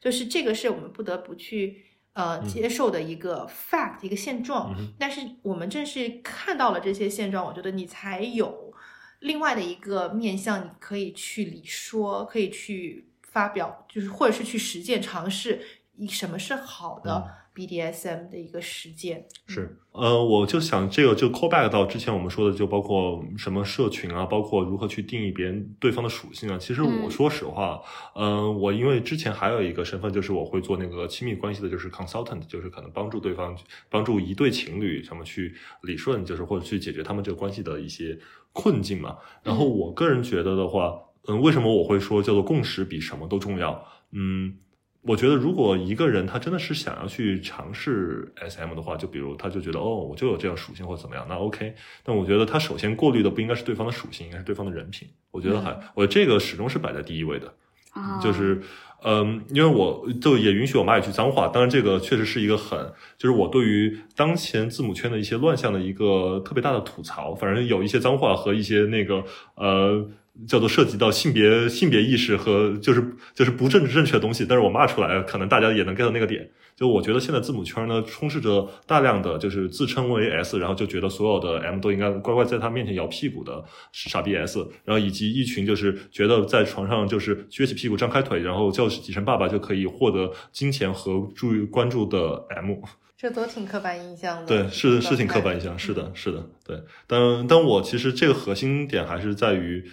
[0.00, 4.74] 就是这个是我们不得不去呃嗯接受的一个 fact、一个现状。
[4.76, 8.74] 嗯但是我们正是看到了这些现状，我觉得你才有
[9.20, 15.60] 另外的一个面向，你可以去理说，可以去发表，就是或者是去实践尝试，
[15.98, 17.12] 以什么是好的。
[17.26, 19.26] 嗯 BDSM 的一个实践。
[19.48, 26.56] 是，呃，我就想这个就 call back 到之前我们说的，就包括什么社群啊，包括如何去定义别人对方的属性啊。
[26.56, 27.82] 其实我嗯说实话，
[28.14, 33.58] 嗯、我因为之前还有一个身份，就是我会做那个亲密关系的，就是 consultant，就是可能帮助对方，
[33.90, 38.16] 帮助一对情侣什么去理顺，就是或者去解决他们这个关系的一些
[38.52, 39.16] 困境嘛。
[39.42, 40.96] 然后我个人觉得的话，
[41.26, 43.84] 嗯，为什么我会说叫做共识比什么都重要？
[44.12, 44.58] 嗯。
[45.02, 51.74] 我觉得，如果一个人他真的是想要去尝试 SM 的话，就比如他就觉得哦，我就有这样属性或怎么样，那 OK。
[52.02, 55.08] 但我觉得他首先过滤的不应该是对方的属性，应该是对方的人品。
[55.30, 57.54] 我觉得还，我这个始终是摆在第一位的。
[57.92, 58.60] 啊，就是，
[59.02, 62.78] 嗯，因为我就也允许我妈一句脏话，当然这个确实是一个很，
[63.16, 67.34] 就是我对于当前字母圈的一些乱象的一个特别大的吐槽。
[67.34, 69.24] 反正有一些脏话和一些那个
[69.54, 70.06] 呃。
[70.46, 76.48] 叫做涉及到性别性别意识和就是就是不政治正确的东西，但是我骂出来，可能大家也能 get 到那个点。
[76.76, 92.76] 就我觉得现在字母圈呢，充斥着大量的就是自称为 S，然后就觉得所有的 M 都应该乖乖在他面前摇屁股的傻逼 S，然后以及一群就是觉得在床上就是撅起屁股张开腿，然后叫几声爸爸就可以获得金钱和注意关注的 M。
[93.16, 94.46] 这都挺刻板印象的。
[94.46, 96.80] 对，是是挺刻板印象，是的，是的，对。
[97.08, 99.84] 但但我其实这个核心点还是在于。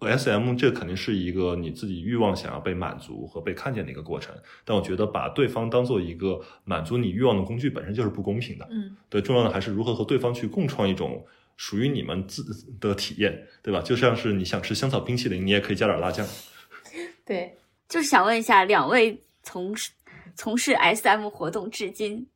[0.00, 4.34] S M 这肯定是一个你自己欲望想要被满足和被看见的一个过程，
[4.64, 8.66] 但我觉得把对方当做一个满足你欲望的工具本身就是不公平的。
[8.70, 11.24] 嗯，对，重要的还是如何和对方去共创一种
[11.56, 12.44] 属于你们自
[12.78, 13.80] 的体验，对吧？
[13.80, 16.26] 就像是你想吃香草冰淇淋，你也可以加点辣酱。
[17.26, 17.56] 对，
[17.88, 19.90] 就是想问一下，两位从事
[20.36, 22.26] 从事 SM 活动至今，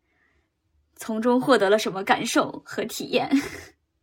[0.97, 3.31] 从中获得了什么感受和体验？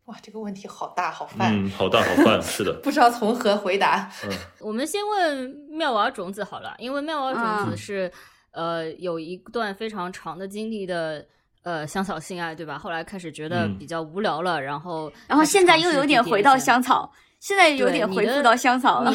[0.10, 4.10] 哇，这个问题好大好泛，嗯，好大好泛，是的， 不知道从何回答。
[4.26, 8.12] 嗯 我们先问妙娃种子好了，因为妙娃种啊子是、
[8.52, 11.24] 呃有一段非常长的经历的
[11.62, 12.80] 呃香草性爱，对吧？
[12.80, 19.14] 后来开始觉得嗯比较无聊了，然后然后现在又有点回到香草，现在有点回复到香草了。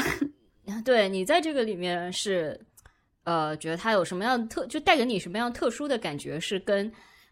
[0.62, 2.58] 你 对你在这个里面是
[3.24, 6.38] 呃觉得它有什么样的特，就带给你什么样特殊的感觉？
[6.38, 6.90] 是跟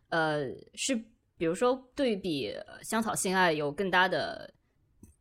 [0.09, 0.41] 呃
[0.75, 1.01] 是
[1.43, 4.49] 比如说对比香草性爱有更大的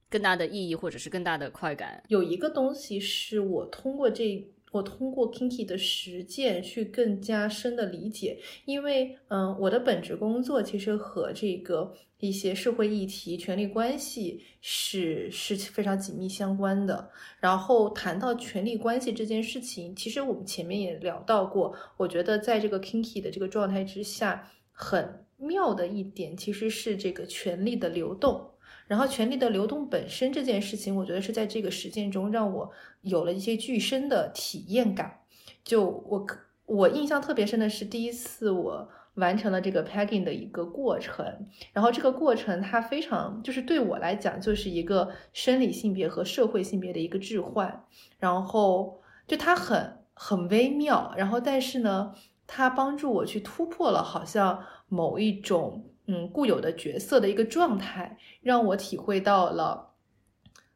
[0.07, 2.03] 更大的意义，或者是更大的快感？
[2.09, 17.09] 有一个东西是我通过这，我通过 Kinky 的实践去更加深的理解，因为嗯，我的本职工作其实和这个一些社会议题、权力关系是是非常紧密相关的。
[17.39, 28.51] 然后谈到权力关系这件事情，其实我们前面也聊到过，我觉得在这个 Kinky 的这个状态之下，很妙的一点其实是这个权力的流动。
[28.87, 32.69] 然后权力的流动本身这件事情，我觉得是在这个实践中让我
[33.01, 35.19] 有了一些具身的体验感。
[35.63, 36.27] 就我
[36.65, 47.85] 我印象特别深的是第一次我完成了这个 pegging 的一个过程，然后这个过程它非常就是对我来讲就是一个生理性别和社会性别的一个置换，
[48.19, 52.13] 然后就它很很微妙，然后但是呢，
[52.45, 55.85] 它帮助我去突破了好像某一种。
[56.07, 59.91] 嗯，固有的角色的一个状态，让我体会到了，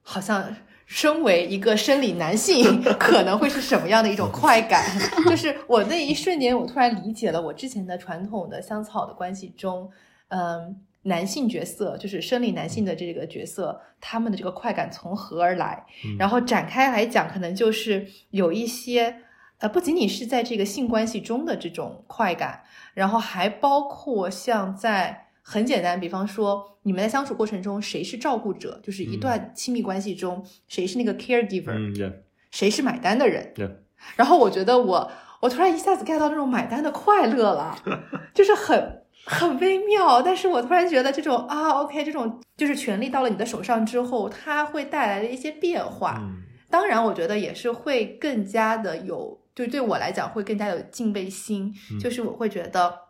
[0.02, 0.56] 好像
[0.86, 4.86] 身为一个生理男性 可能会是什么样的一种快感。
[5.28, 9.90] 就是我那一瞬间，我突然理解了我之前的传统的香草的关系中，
[10.30, 15.86] 嗯，男性角色就是生理男性的这个角色，他们的这个快感从何而来？
[16.06, 19.18] 嗯然后展开来讲，可能就是有一些。
[19.60, 22.62] 呃，不仅仅是在这个性关系中的这种快感，
[22.96, 32.14] 然后还包括像在很简单，比方说你们在相处过程中，谁是照顾者，就是一段亲密关系中，谁是那个 caregiver，、嗯，yeah，
[32.50, 33.54] 谁是买单的人。
[33.56, 33.72] Yeah
[34.16, 37.78] 然后我觉得我我突然一下子 get 到那种买单的快乐了，
[38.34, 40.22] 就是很很微妙。
[40.22, 46.20] 但是我突然觉得这种啊，OK，这种就是权力到了你的手上之后，它会带来的一些变化。
[46.22, 53.06] 嗯当然，我觉得也是会更加的有，就对我来讲会更加有敬畏心，嗯就是我会觉得。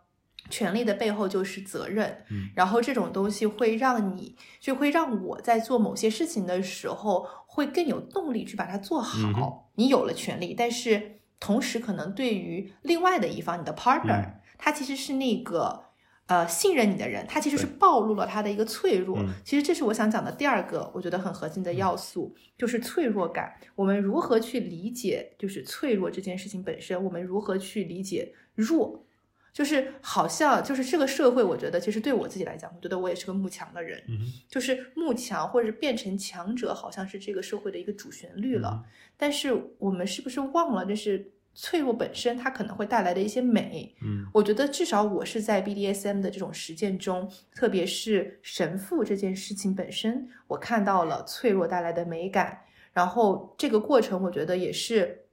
[0.48, 9.18] 权力的背后就是责任，嗯然后这种东西会让你，就会让我在做某些事情的时候，会更有动力去把它做好。
[9.18, 15.85] 嗯你有了权利，但是同时可能对于另外的一方，你的 partner，、嗯他其实是那个
[16.26, 19.18] 呃信任你的人，他其实是暴露了他的一个脆弱。
[19.18, 23.54] 嗯其实这是我想讲的第二个，我觉得很核心的要素，就是脆弱感。
[23.74, 27.02] 我们如何去理解就是脆弱这件事情本身？
[27.04, 29.04] 我们如何去理解弱？
[29.52, 34.18] 就是好像就是这个社会，我觉得其实对我自己来讲，我觉得我也是个慕强的人，嗯
[34.50, 38.82] 就是慕强或者变成强者，好像是这个社会的一个主旋律了。
[38.84, 43.96] 嗯但是我们是不是忘了，就是脆弱本身它可能会带来的一些美。
[44.02, 52.60] 嗯我觉得至少我是在 BDSM 的这种实践中，特别是神父这件事情本身，我看到了脆弱带来的美感。
[52.92, 55.26] 然后这个过程，我觉得也是，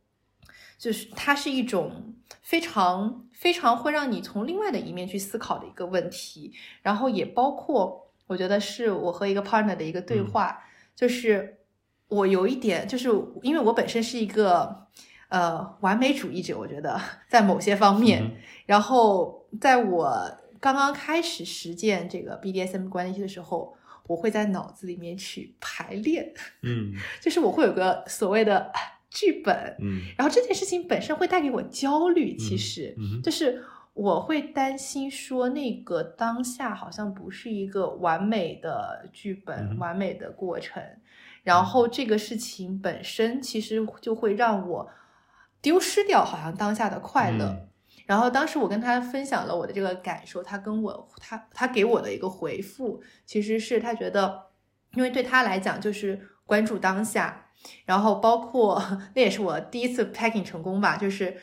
[0.78, 6.54] 就是它是一种非常非常会让你从另外的一面去思考的一个问题。
[6.82, 10.64] 然后也包括，我觉得是我和一个 partner 的一个对话，
[10.96, 11.58] 就是
[12.08, 13.10] 我有一点，就是
[13.42, 14.88] 因为我本身是一个
[15.34, 18.24] 呃完美主义者，我觉得在某些方面。
[18.24, 18.32] 嗯
[18.66, 20.08] 然后在我
[20.62, 23.76] 刚刚开始实践这个 BDSM 关系的时候，
[24.08, 26.32] 我会在脑子里面去排练，
[26.62, 26.94] 嗯。
[27.20, 28.80] 就是我会有个所谓的啊
[29.10, 30.02] 剧本，嗯。
[30.18, 33.62] 然后这件事情本身会带给我焦虑，其实、就是
[33.94, 40.82] 我会担心说那个当下好像不是一个完美的剧本、嗯完美的过程，
[41.44, 44.90] 然后这个事情本身其实就会让我
[45.64, 47.46] 丢失掉好像当下的快乐。
[47.46, 47.70] 嗯
[48.06, 54.48] 然后当时我跟他分享了我的这个感受，他跟我他他给我的一个回复，其实是他觉得，
[54.96, 57.46] 因为对他来讲就是关注当下，
[57.86, 61.38] 然后包括那也是我第一次 packing 成功吧，就是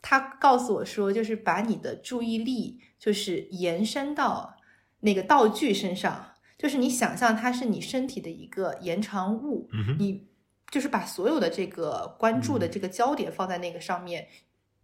[0.00, 4.56] 他告诉我说，就是把你的注意力就是延伸到
[5.00, 9.68] 那个道具身上，就是你想象它是你身体的一个延长物，
[9.98, 10.25] 你
[10.70, 14.26] 就是把所有的这个关注的这个焦点放在那个上面，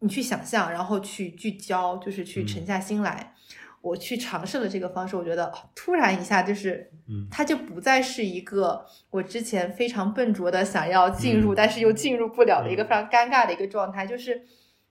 [0.00, 3.34] 你去想象，然后去聚焦，就是去沉下心来。
[3.80, 7.26] 我去尝试了这个方式，我觉得哦突然一下就是，嗯。
[7.28, 11.56] 它就不再是一个我之前非常笨拙的想要进入，嗯。
[11.56, 12.86] 但是又进入不了的一个嗯。
[12.86, 14.40] 非常尴尬的一个状态，就是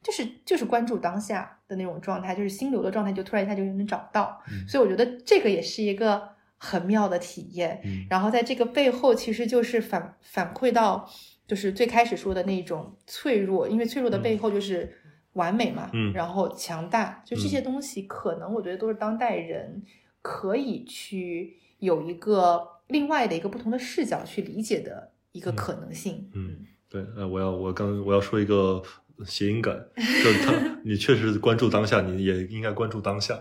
[0.03, 4.43] 就是就是关注当下的那种状态，就是心流的状态，就突然一下就能找到。
[4.51, 4.67] 嗯。
[4.67, 6.30] 所以我觉得这个也是一个
[6.63, 7.81] 很妙的体验。
[7.83, 11.09] 嗯然后在这个背后，其实就是反反馈到，
[11.47, 14.95] 就是最开始说的那种脆弱，因为脆弱的背后就是
[15.33, 19.81] 完美嘛，嗯然后强大，就这些东西，可能我觉得都是当代人
[20.21, 26.29] 可以去有一个另外的一个不同的视角去理解的一个可能性。
[26.35, 28.83] 嗯，对，呃，我要我刚我要说一个
[29.25, 30.53] 谐音梗，就是他，
[30.85, 33.39] 你确实关注当下，你也应该关注当下。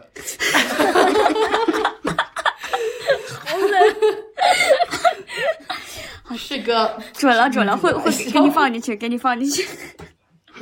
[6.51, 9.65] 是个准了准了，会会给你放进去，给你放进去。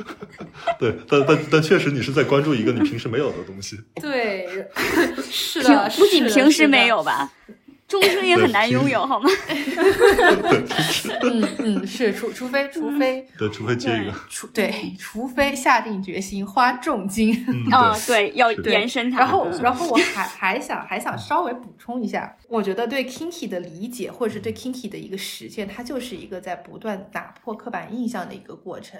[0.79, 3.75] 对，但但但确实你是在关注一个你平时没有的东西。
[3.99, 4.47] 对，
[5.31, 7.31] 是的，不仅是的平时没，有吧，
[7.89, 9.27] 终生也很难拥有，好吗？
[9.49, 14.13] 的嗯嗯，是除除非除非对，除非接一个。
[14.29, 17.43] 除对，除非下定决心花重金。
[17.47, 19.19] 嗯， 啊，对，要延伸它。
[19.19, 28.99] 然后，然后我还还想还想稍微补充一下，我觉得对 kinky 的理解，或者是对 kinky 的一个实践，它就是一个在不断打破刻板印象的一个过程。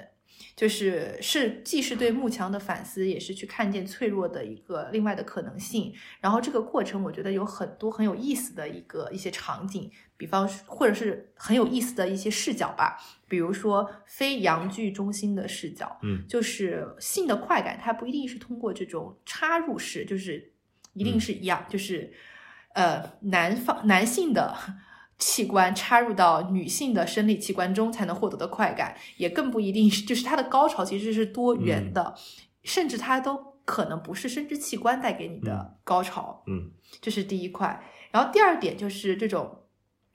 [0.55, 5.93] 就是是既是对幕墙的反思，也是去看见脆弱的一个另外的可能性。
[6.19, 16.25] 然后这个过程，我觉得有很多很有意思的一个一些场景，比方说或者是很有意思的一些视角吧，比如说非阳具中心的视角，嗯。
[16.27, 20.51] 就是性的快感，它不一定是通过这种插入式，就是
[20.93, 22.11] 一定是一样，就是
[22.73, 24.55] 呃男方男性的
[25.19, 32.15] 器官插入到女性的生理器官中才能获得的快感，也更不一定是，就是它的高潮其实是多元的，
[32.63, 37.83] 甚至它都可能不是生殖器官带给你的高潮，嗯这是第一块。
[38.11, 39.65] 然后第二点就是这种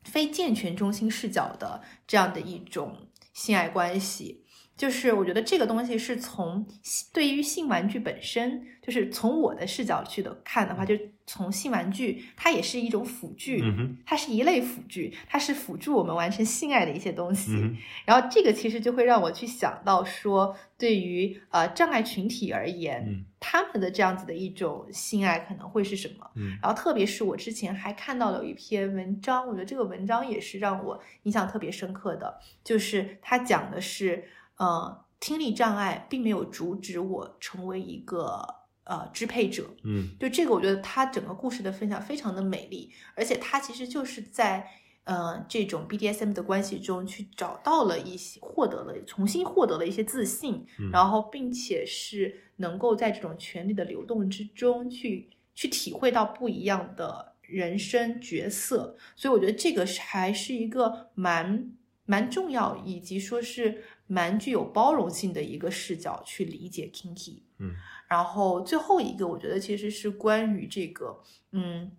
[0.02, 2.96] 非健全中心视角的这样的一种
[3.32, 4.42] 性爱关系，
[4.76, 6.66] 就是我觉得这个东西是从
[7.12, 10.94] 对于性玩具本身，就是从我的视角去的看的话，就
[11.26, 13.62] 从性玩具它也是一种辅具，
[14.04, 17.52] 它是一类辅具，它是辅助我们完成性爱的一些东西。
[17.52, 26.30] 嗯然后这个其实就会让我去想到说，对于呃障碍群体而言，嗯他们的这样子的一种性爱可能会是什么？
[26.34, 34.24] 嗯然后特别是我之前还看到了有一篇文章，我觉得这个文章也是让我印象特别深刻的，就是它讲的是，
[34.56, 38.46] 呃，听力障碍并没有阻止我成为一个
[38.84, 40.10] 呃支配者，嗯。
[40.18, 44.66] 就这个，我觉得他整个故事的分享非常的美丽，而且他其实就是在
[45.04, 50.90] 呃这种 BDSM 的关系中去找到了一些，获得了重新获得了一些自信，嗯。
[50.90, 61.70] 然后并且是能够在这种权力的流动之中去去体会到不一样的人生角色，所以我觉得这个是还是一个蛮
[62.06, 67.40] 蛮重要，以及说是蛮具有包容性的一个视角去理解 kinky。
[67.58, 67.74] 嗯
[68.14, 71.90] 然后最后一个，我觉得其实是关于这个，嗯，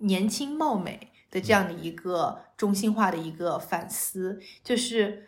[0.00, 5.26] 年轻貌美的这样的一个中心化的一个反思，就是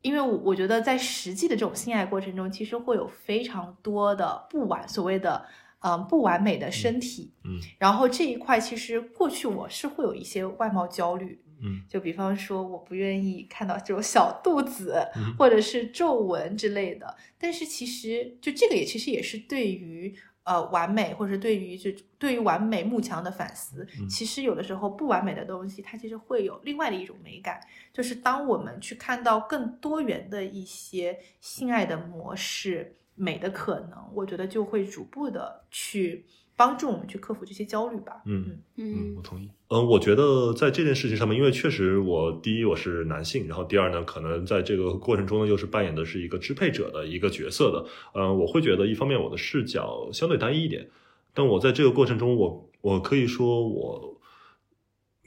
[0.00, 5.44] 因为我我觉得在实际的这种性爱过程中，其实会有非常多的不完所谓的
[5.80, 7.60] 嗯不完美的身体，嗯。
[7.78, 11.82] 然后这一块其实过去我是会有一些外貌焦虑，嗯。
[11.88, 24.08] 就比方说我不愿意看到这种小肚子嗯或者是皱纹之类的，但是其实就这个也其实也是对于呃完美或者对于就对于完美幕墙的反思，嗯。
[24.08, 27.60] 其实有的时候不完美的东西它其实会有另外的一种美感，
[27.92, 36.24] 就是当我们去看到更多元的一些性爱的模式、美的可能，我觉得就会逐步的去
[36.56, 38.22] 帮助我们去克服这些焦虑吧。
[38.24, 39.50] 嗯嗯，嗯我同意。
[39.68, 47.84] 嗯，我觉得在这件事情上面，因为确实我第一我是男性，然后第二呢，可能在这个过程中呢，又是扮演的是一个支配者的一个角色的。
[48.14, 50.88] 嗯，我会觉得一方面我的视角相对单一一点，
[51.34, 54.18] 但我在这个过程中，我我可以说我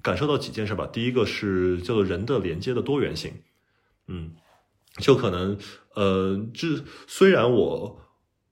[0.02, 0.88] 感受到几件事吧。
[0.88, 3.32] 第一个是叫做人的连接的多元性，
[4.08, 4.32] 嗯，
[4.98, 5.58] 就可能
[5.94, 6.68] 呃，这
[7.06, 8.02] 虽然我。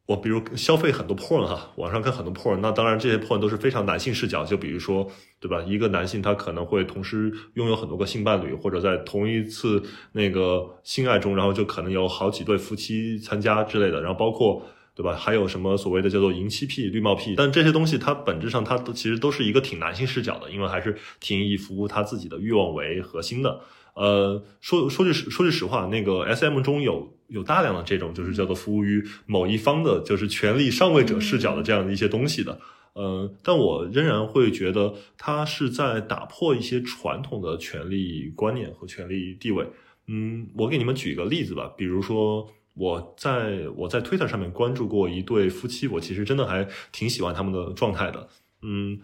[0.07, 5.05] 我比如消费很多 porn 哈，网上看很多 porn，那当然这些 porn 都是非常男性视角，就比如说，
[5.39, 5.61] 对吧？
[5.63, 9.83] 一个男性他可能会同时拥有很多个性伴侣，或者在同一次
[10.13, 15.13] 那个性爱中，然后就可能有好几对夫妻参加之类的，然后包括对吧？
[15.13, 23.59] 还有什么所谓的叫做银妻癖、绿帽癖，但这些东西它本质上它都其实都是一个挺男性视角的，因为还是挺以服务他自己的欲望为核心的。
[23.97, 32.59] 呃，说说句实说句实话，那个 S M 中有有大量的这种就是叫做服务于某一方的，就是权力上位者视角的这样的一些东西的。
[32.93, 39.67] 呃，但我仍然会觉得它是在打破一些传统的权力观念和权力地位。
[40.05, 48.27] 嗯，我给你们举一个例子吧，比如说我在我在 Twitter 上面关注过一对夫妻，我其实真的还挺喜欢他们的状态的。
[48.61, 48.99] 嗯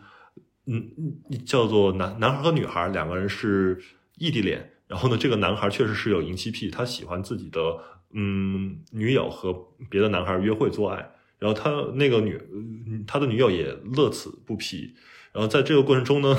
[0.68, 0.84] 嗯，
[1.46, 3.82] 叫做男男孩和女孩两个人是
[4.20, 4.70] 异地恋。
[4.94, 7.60] 然后呢，这个男孩确实是有淫妻癖，他喜欢自己的
[8.14, 9.52] 嗯女友和
[9.90, 12.40] 别的男孩约会做爱，然后他那个女
[13.08, 14.94] 他的女友也乐此不疲。
[15.32, 16.38] 然后在这个过程中呢，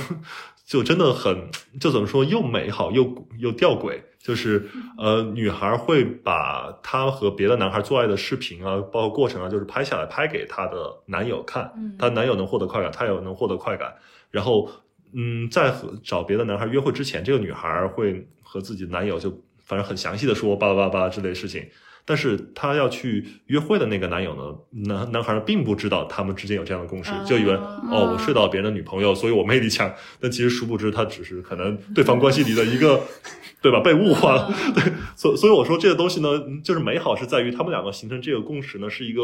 [0.64, 1.50] 就真的很
[1.80, 13.92] 就怎么说，又美好又又吊诡，就是呃，女孩会把她和别的男孩做爱的视频啊，包括过程啊，就是拍下来拍给她的男友看，嗯她男友能获得快感，她也能获得快感，
[14.30, 14.70] 然后。
[15.16, 19.28] 嗯，在和找别的男孩约会之前，这个女孩会和自己的男友就
[19.64, 21.66] 反正很详细的说巴拉巴拉巴拉之类的事情。
[22.04, 29.92] 但是她要去约会的那个男友呢，男男孩并不知道他们之间有这样的共识，就以为哦，我睡到别人的女朋友，所以我魅力强。
[30.20, 33.00] 但其实殊不知，他只是可能对方关系里的一个，
[33.60, 33.80] 对吧？
[33.80, 34.52] 被物化了。
[34.72, 34.84] 对，
[35.16, 36.28] 所所以我说这个东西呢，
[36.62, 39.22] 就是美好是在于他们两个形成这个共识呢，是一个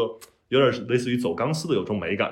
[0.49, 2.31] 有点类似于走钢丝的有种美感。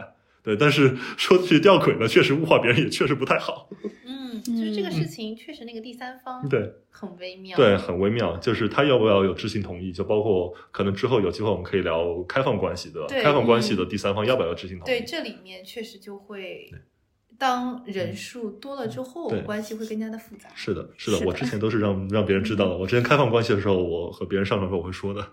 [0.49, 3.69] 对，但是说去吊诡呢，确实物化别人也确实不太好。
[4.03, 14.89] 嗯，就是这个事情确实那个第三方对很微妙，对，很微妙，就是他要不要有知情同意，就包括可能之后有机会我们可以聊开放关系的，对开放关系的第三方要不要有知情同意？
[14.89, 16.71] 对，这里面确实就会，
[17.37, 20.49] 当人数多了之后对，关系会更加的复杂。
[20.55, 22.75] 是的，是的，是的我之前都是让让别人知道的。
[22.75, 25.27] 我之前开放关系的时候，我和别人上床的时候我会说的，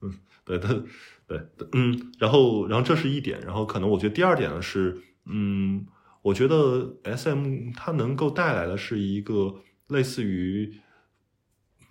[0.00, 0.14] 嗯，
[0.46, 0.82] 对的，
[1.26, 1.40] 对，
[1.72, 5.86] 嗯，然后，然后这是一点，然后可能我觉得第二点呢是，嗯，
[6.22, 9.56] 我觉得 S M 它能够带来的是一个
[9.88, 10.72] 类似于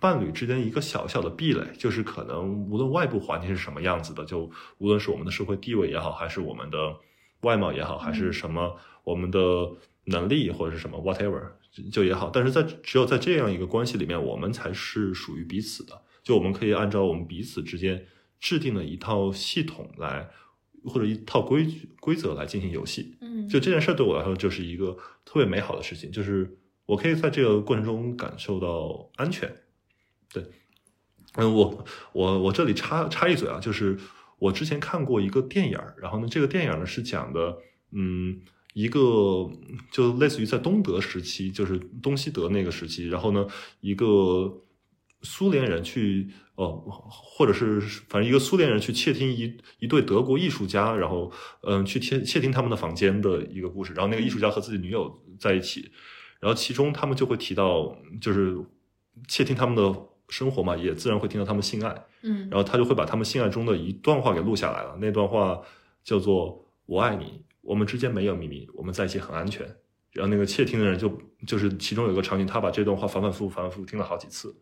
[0.00, 6.96] 伴侣之间一个小小的壁垒，就是可能无论外部环境是什么样子的，就无论是我们的社会地位也好，还是我们的
[7.42, 9.38] 外貌也好，还是什么我们的
[10.04, 18.06] 能力或者是什么 whatever 就就也好，但是在只有在这样一个关系里面，我们才是属于彼此的，就我们可以按照我们彼此之间
[18.40, 20.28] 制定了一套系统来，
[20.84, 23.16] 或者一套规矩规则来进行游戏。
[23.20, 29.52] 嗯，就这件事对我来说就是一个特别美好的事情，就是我可以在这个过程中感受到安全。
[30.32, 30.44] 对，
[31.34, 33.98] 嗯，我我我这里插插一嘴啊，就是
[34.38, 37.58] 我之前看过一个电影儿，然后呢，这个电影呢是讲的，
[37.92, 38.40] 嗯，
[38.74, 39.00] 一个
[39.90, 43.46] 就类似于在东德时期，就是东西德那个时期，然后呢，
[43.80, 44.60] 一个
[45.26, 46.30] 苏联人去。
[46.56, 46.66] 呃，
[47.10, 53.92] 或者是反正一个苏联人去窃听一一对德国艺术家，然后嗯去窃窃听他们的房间的一个故事。
[53.92, 55.90] 然后那个艺术家和自己女友在一起，
[56.40, 58.56] 然后其中他们就会提到，就是
[59.28, 59.82] 窃听他们的
[60.30, 61.94] 生活嘛，也自然会听到他们性爱。
[62.22, 64.96] 嗯，然后他就会把他们性爱中的一段话给录下来了。
[64.98, 65.60] 那段话
[66.02, 69.66] 叫做“我爱你，我们之间没有秘密，我们在一起很安全”。
[70.12, 74.56] 然后那个窃听的人就就是其中有一个场景，他把这段话反反复复、反反复复听了好几次。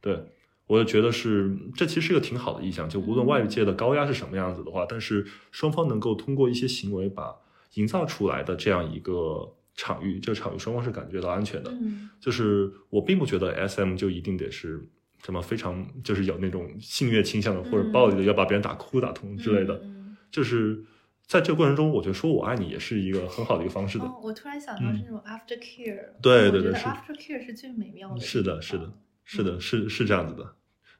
[0.00, 0.22] 对。
[0.66, 2.88] 我就觉得是，这其实是一个挺好的意向。
[2.88, 7.34] 就无论外界的高压是什么样子的话，但是双方能够通过一些行为把
[7.74, 11.72] 营造出来的这样一个场域，这个场域双方是感觉到安全的。
[11.72, 14.80] 嗯就是我并不觉得 S M 就一定得是
[15.24, 20.84] 什么非常就是有那种性虐倾向的或者暴力的，要把别人打哭打痛之类的，嗯就是
[21.26, 24.04] 在这个过程中，我觉得说我爱你也是一个很好的一个方式的。
[24.04, 28.20] 哦，我突然想到是那种 after care，、对对对是我觉得 after care 是最美妙的。
[28.20, 28.92] 是的，是的，，
[29.36, 30.54] 是的，是是这样子的。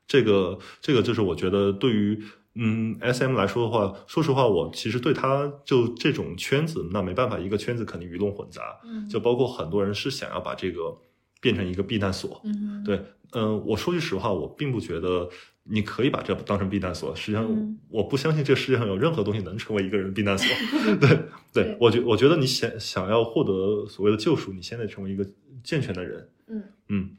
[0.07, 2.21] 这个这个就是我觉得对于
[2.55, 10.97] 嗯 S M 来说的话，说实话，我其实对他就这种圈子，那没办法，一个圈子肯定鱼龙混杂，嗯，就包括很多人是想要把这个
[11.41, 12.41] 变成一个避难所。
[12.45, 13.01] 嗯，对，
[13.33, 15.29] 嗯、我说句实话，我并不觉得
[15.65, 17.15] 你可以把这当成避难所。
[17.15, 20.47] 实际上，嗯我不相信这世界上有任何东西能成为一个人的避难所。
[20.99, 21.19] 对，对
[21.53, 25.25] 对我觉我觉得你想想要获得所谓的救赎，你现在成为一个
[25.63, 26.29] 健全的人。
[26.49, 27.11] 嗯嗯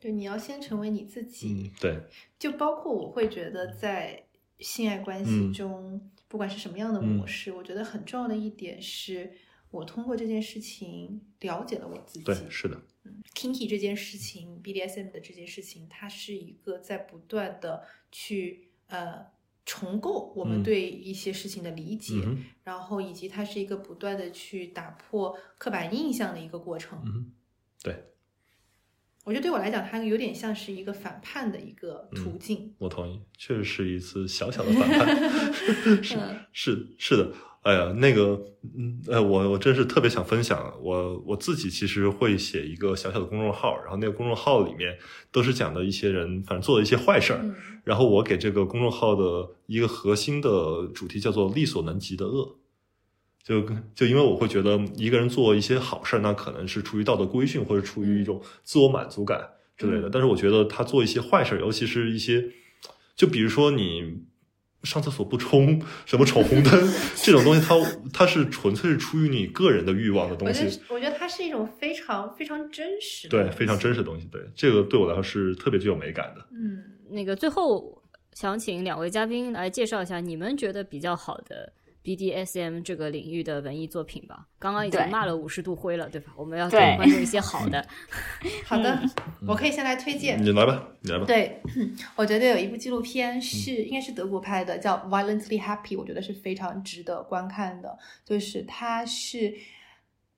[0.00, 1.70] 对，你要先成为你自己。
[1.70, 2.00] 嗯，对，
[2.38, 4.24] 就包括我会觉得在
[4.58, 9.30] 性爱关系嗯中，不管是什么样的模式，我觉得很重要的一点是，
[9.70, 12.24] 我通过这件事情了解了我自己。
[12.24, 19.26] 对，是的，嗯 kinky 这件事情，BDSM 的这件事情，它是一个在不断的去呃
[19.64, 27.00] 重构我们嗯对一些事情的理解，嗯然后以及它是一个不断的去打破刻板印象的一个过程。
[27.04, 27.32] 嗯，
[27.82, 28.04] 对，
[29.24, 32.72] 我觉得对我来讲，它有点像是一个反叛的一个途径。
[32.78, 35.06] 我同意，确实是一次小小的反叛。
[36.02, 37.32] 是嗯是是的，
[37.62, 38.40] 哎呀，那个，
[38.76, 44.98] 嗯，呃，我我真是特别想分享，我我自己其实会写一个小小的公众号，然后那个公众号里面
[45.30, 52.56] 都是讲的一些人，反正做的一些坏事儿，嗯然后我给这个公众号的一个核心的主题叫做“力所能及的恶”。
[53.42, 60.08] 就就因为我会觉得一个人做一些好事儿，那可能是出于道德规训或者出于一种自我满足感之类的。
[60.08, 62.44] 嗯但是我觉得他做一些坏事，尤其是一些，
[63.16, 64.22] 就比如说你
[64.82, 66.72] 上厕所不冲，什么闯红灯
[67.16, 67.74] 这种东西它，
[68.12, 73.98] 它是纯粹是出于你个人的欲望的东我觉西得，，我觉得它是一种非常非常真实的，对，非常真实。
[73.98, 74.26] 的东西。
[74.30, 76.46] 对，这个对我来说是特别具有美感的。
[76.52, 78.02] 嗯，那个最后
[78.32, 81.72] 想请两位嘉宾来介绍一下你们觉得比较好的
[82.04, 84.46] BDSM 这个领域的文艺作品吧。
[84.58, 86.32] 刚刚已经骂了五十度灰了，对吧？
[86.36, 87.86] 我们要给对观众一些好的。
[88.64, 89.00] 好的，
[89.46, 90.42] 我可以先来推荐。
[90.42, 91.24] 你来吧，你来吧。
[91.26, 91.60] 对，
[92.16, 97.98] 我觉得有一部纪录片是、应该是德国拍的，叫《Violently Happy》，我觉得是非常值得观看的。
[98.24, 99.54] 就是它是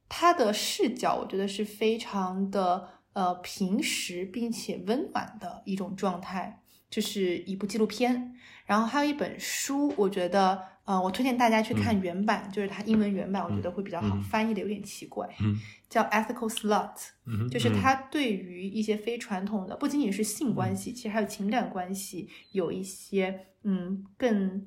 [0.09, 8.35] 它的视角，我觉得是非常的呃平实并且温暖的一种状态，就是一部纪录片。
[8.65, 15.57] 然后还有一本书，我觉得呃，我推荐大家去看原版，就是它英文原版，我觉得会比较好，嗯翻译的有点奇怪，嗯
[15.89, 16.95] 叫《Ethical Slut》。
[17.27, 24.67] 嗯，就是它对于一些非传统的，不仅仅是性关系，其实还有情感关系，有一些嗯更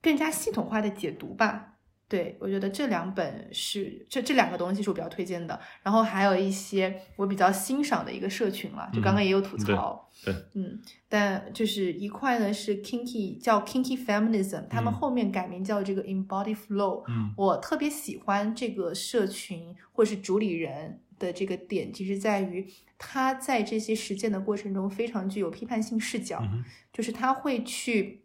[0.00, 1.71] 更加系统化的解读吧。
[2.12, 10.34] 对我觉得这两本是这这两个东西是我比较推荐的，然后还有一些我比较欣赏的一个社群了，就刚刚也有吐槽，对。
[10.54, 10.78] 嗯，
[11.08, 17.32] 但就是一块呢是 kinky 叫 kinky feminism，他们嗯后面改名叫这个 embody flow，嗯。
[17.34, 26.62] 我特别喜欢这个社群或是主理人的这个点，其实在于他在这些实践的过程中非常具有批判性视角，嗯
[26.92, 28.21] 就是他会去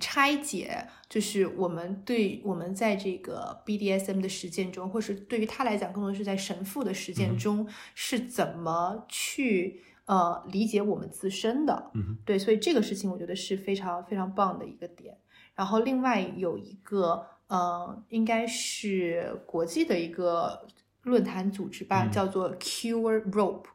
[0.00, 11.90] 拆解，就是我们对我们在这个 BDSM 的实践中，或是对于他来讲，更多是在神父的实嗯践中、是怎么去呃理解我们自身的。
[11.94, 15.16] 嗯对，所以这个事情我觉得是非常非常棒的一个点。
[15.54, 20.66] 然后另外有一个，呃，应该是国际的一个
[21.02, 23.66] 论坛组织吧，嗯叫做 Cure Rope，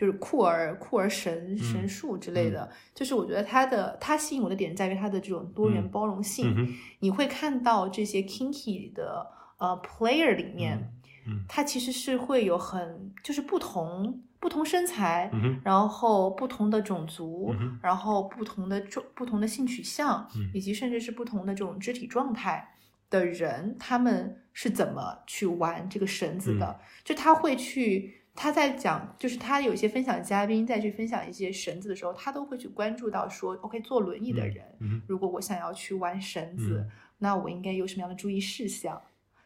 [0.00, 2.66] 就是酷儿酷儿神神嗯术之类的。
[2.94, 6.74] 就是我觉得它的它吸引我的点在于它的这种多元嗯包容性。
[7.00, 9.26] 你会看到这些 kinky 的
[9.58, 10.90] 呃 player 里面，
[11.26, 22.66] 嗯它其实是会有很就是不同不同身材，嗯然后不同的种族，嗯然后不同的种不同的性取向，嗯以及甚至是不同的这种肢体状态
[23.10, 26.66] 的人，他们是怎么去玩这个绳子的？
[26.66, 28.16] 嗯就他会去。
[28.34, 34.64] 他在讲，就是他有些分享嘉宾在去分享一些绳子的时候，他都会去关注到说，OK，坐轮椅的人，
[35.06, 39.00] 如果我想要去玩绳子，嗯那我应该有什么样的注意事项？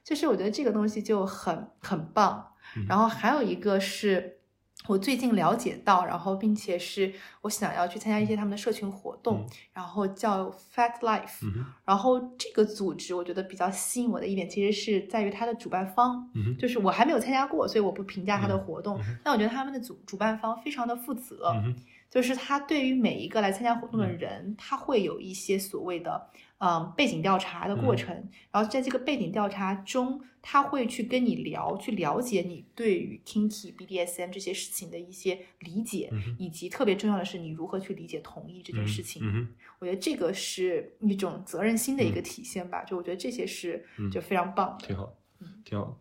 [0.04, 2.52] 就是我觉得这个东西就很很棒。
[2.76, 4.38] 嗯然后还有一个是
[4.86, 18.98] 我最近了解到，然后并且是我想要去参加一些他们的社群活动，嗯然后叫 Fat Life，、嗯然后这个组织我觉得比较吸引我的一点，其实是在于它的主办方，嗯就是我还没有参加过，所以我不评价它的活动。
[19.00, 21.74] 嗯但我觉得他们的主主办方非常的负责，嗯
[22.10, 26.28] 就是他对于每一个来参加活动的人，他会有一些所谓的
[26.58, 28.14] 嗯背景调查的过程，
[28.50, 39.22] 然后在这个背景调查中，他会去跟你聊，去了解你对于 kinky BDSM 这些事情的一些理解，以及特别重要的是你如何去理解同意这件事情。
[39.24, 39.48] 嗯
[39.80, 44.86] 我觉得这个是一种责任心的一个体现吧，就我觉得这些是就非常棒的。
[44.86, 45.98] 挺好，嗯挺好。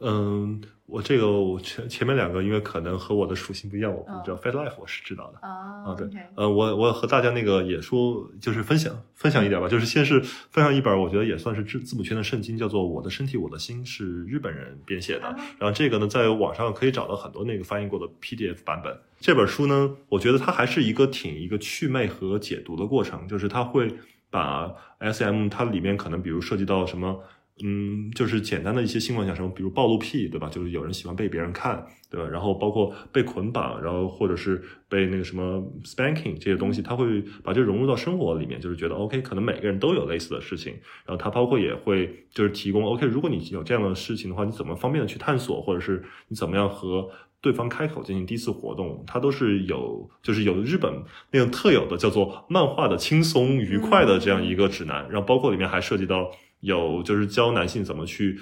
[0.00, 4.36] 嗯，我这个我前前面两个，因为可能和我的属性不一样，我不知道。
[4.36, 15.26] Fat Life 我是知道的啊啊，对呃，我我和大家那个也说，就是分享分享一点吧，就是先是分享一本，我觉得也算是字字母圈的圣经，叫做《我的身体我的心》，是日本人编写的。
[15.26, 18.96] 啊然后这个呢，在网上可以找到很多那个翻译过的 PDF 版本。
[19.18, 23.92] 这本书呢，我觉得它还是一个挺一个趣味和解读的过程，就是它会
[24.30, 27.20] 把 SM 它里面可能比如涉及到什么。
[27.64, 30.48] 嗯，就是简单的一些性幻想，什么比如暴露癖，对吧？
[30.48, 32.28] 就是有人喜欢被别人看，对吧？
[32.28, 40.72] 然后包括被捆绑，然后或者是被那个什么 spanking 这些东西，他会把这融入到生活里面，就是觉得 OK，可能每个人都有类似的事情。
[41.04, 47.08] 然后他包括也会就是提供 OK，如果你有这样的事情的话，你怎么方便的去探索，或者是你怎么样和
[47.40, 50.92] 对方开口进行第一次活动，它都是有就是有日本
[51.32, 55.08] 那种特有的叫做漫画的轻松愉快的这样一个指南。
[55.10, 56.30] 然后包括里面还涉及到。
[56.60, 58.38] 有就是教男性怎么去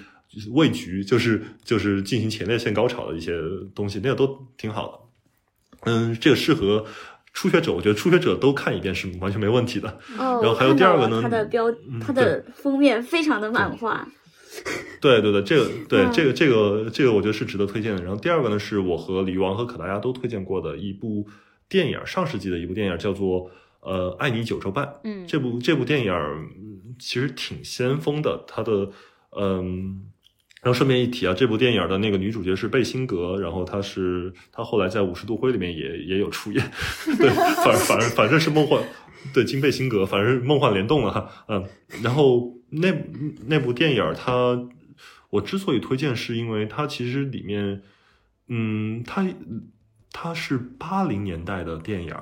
[0.52, 3.38] 喂局，就是就是进行前列腺高潮的一些
[3.74, 5.08] 东西，那个都挺好
[5.82, 5.90] 的。
[5.90, 6.84] 嗯，这个适合
[7.32, 9.88] 初学者，我觉得初学者都看一遍是完全没问题的。
[10.18, 14.06] 哦，然后还有第二个呢它的标，嗯它的封面非常的漫画。
[15.02, 18.02] 对对对，这个 对、嗯这个这个这个，我觉得是值得推荐的。
[18.02, 21.26] 然后第二个呢，是我和李王和可达鸭都推荐过的一部
[21.68, 24.86] 电影，上世纪的一部电影，叫做呃《爱你九州半》。
[25.04, 26.12] 嗯，这部这部电影
[26.98, 28.90] 其实挺先锋的，它的
[29.38, 30.10] 嗯，
[30.62, 36.72] 然后顺便一提啊，这部电影的那个女主角是贝辛格，然后她是她后来在《五十度灰》里面也也有出演，
[37.18, 37.28] 对，
[37.64, 38.82] 反反反正是梦幻，
[39.32, 41.64] 对金贝辛格，反正是梦幻联动了哈，嗯，
[42.02, 42.92] 然后那
[43.46, 44.68] 那部电影儿它
[45.30, 47.82] 我之所以推荐，是因为它其实里面，
[48.48, 49.26] 嗯，它
[50.12, 52.14] 它是八零年代的电影。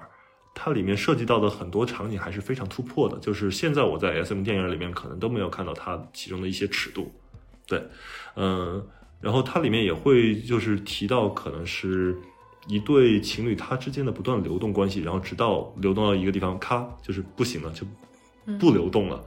[0.54, 7.12] 它里面涉及到的很多场景还是非常突破的，就是现在我在 S M 电影里面可能都没有看到它其中的一些尺度，
[7.66, 7.84] 对，
[8.36, 8.86] 嗯，
[9.20, 12.16] 然后它里面也会就是提到可能是
[12.68, 17.84] 一对情侣他之间的不断流动关系，然后直到流动到一个地方，咔就是不行了，就
[18.58, 19.22] 不流动了。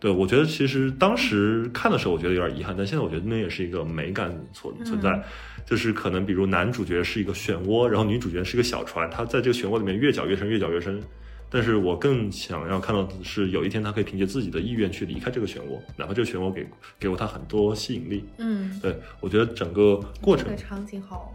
[0.00, 5.22] 对，我觉得其实当时看的时候，我觉得有点遗憾，但现在我觉得那也是一个美感存存在，
[5.66, 11.02] 就是可能比如男主角是一个漩涡，然后女主角是一个小船，他在这个漩涡里面越搅越深，越搅越深。
[11.50, 16.66] 但是我更想要看到的是，有一天他可以凭借自己的意愿去离开这个漩涡，哪怕这个漩涡给
[17.00, 18.22] 给我他很多吸引力。
[18.36, 21.34] 嗯，对我觉得整个过程这个场景好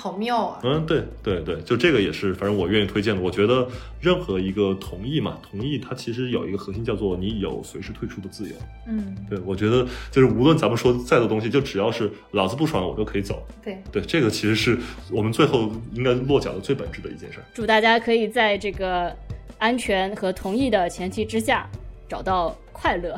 [0.00, 0.60] 好妙啊！
[0.62, 3.20] 嗯，对对对，就这个也是，反正我愿意推荐的。
[3.20, 3.68] 我觉得
[4.00, 8.54] 任何一个同意嘛，同意它其实有一个核心叫做你有随时退出的自由。
[8.88, 13.46] 嗯，对我觉得就是无论咱们说再多东西，就只要是老子不爽，我都可以走。
[13.62, 14.78] 对，对，这个其实是
[15.10, 17.44] 我们最后应该落脚的最本质的一件事儿。
[17.52, 19.14] 祝大家可以在这个
[19.58, 21.68] 安全和同意的前提之下
[22.08, 23.14] 找到快乐。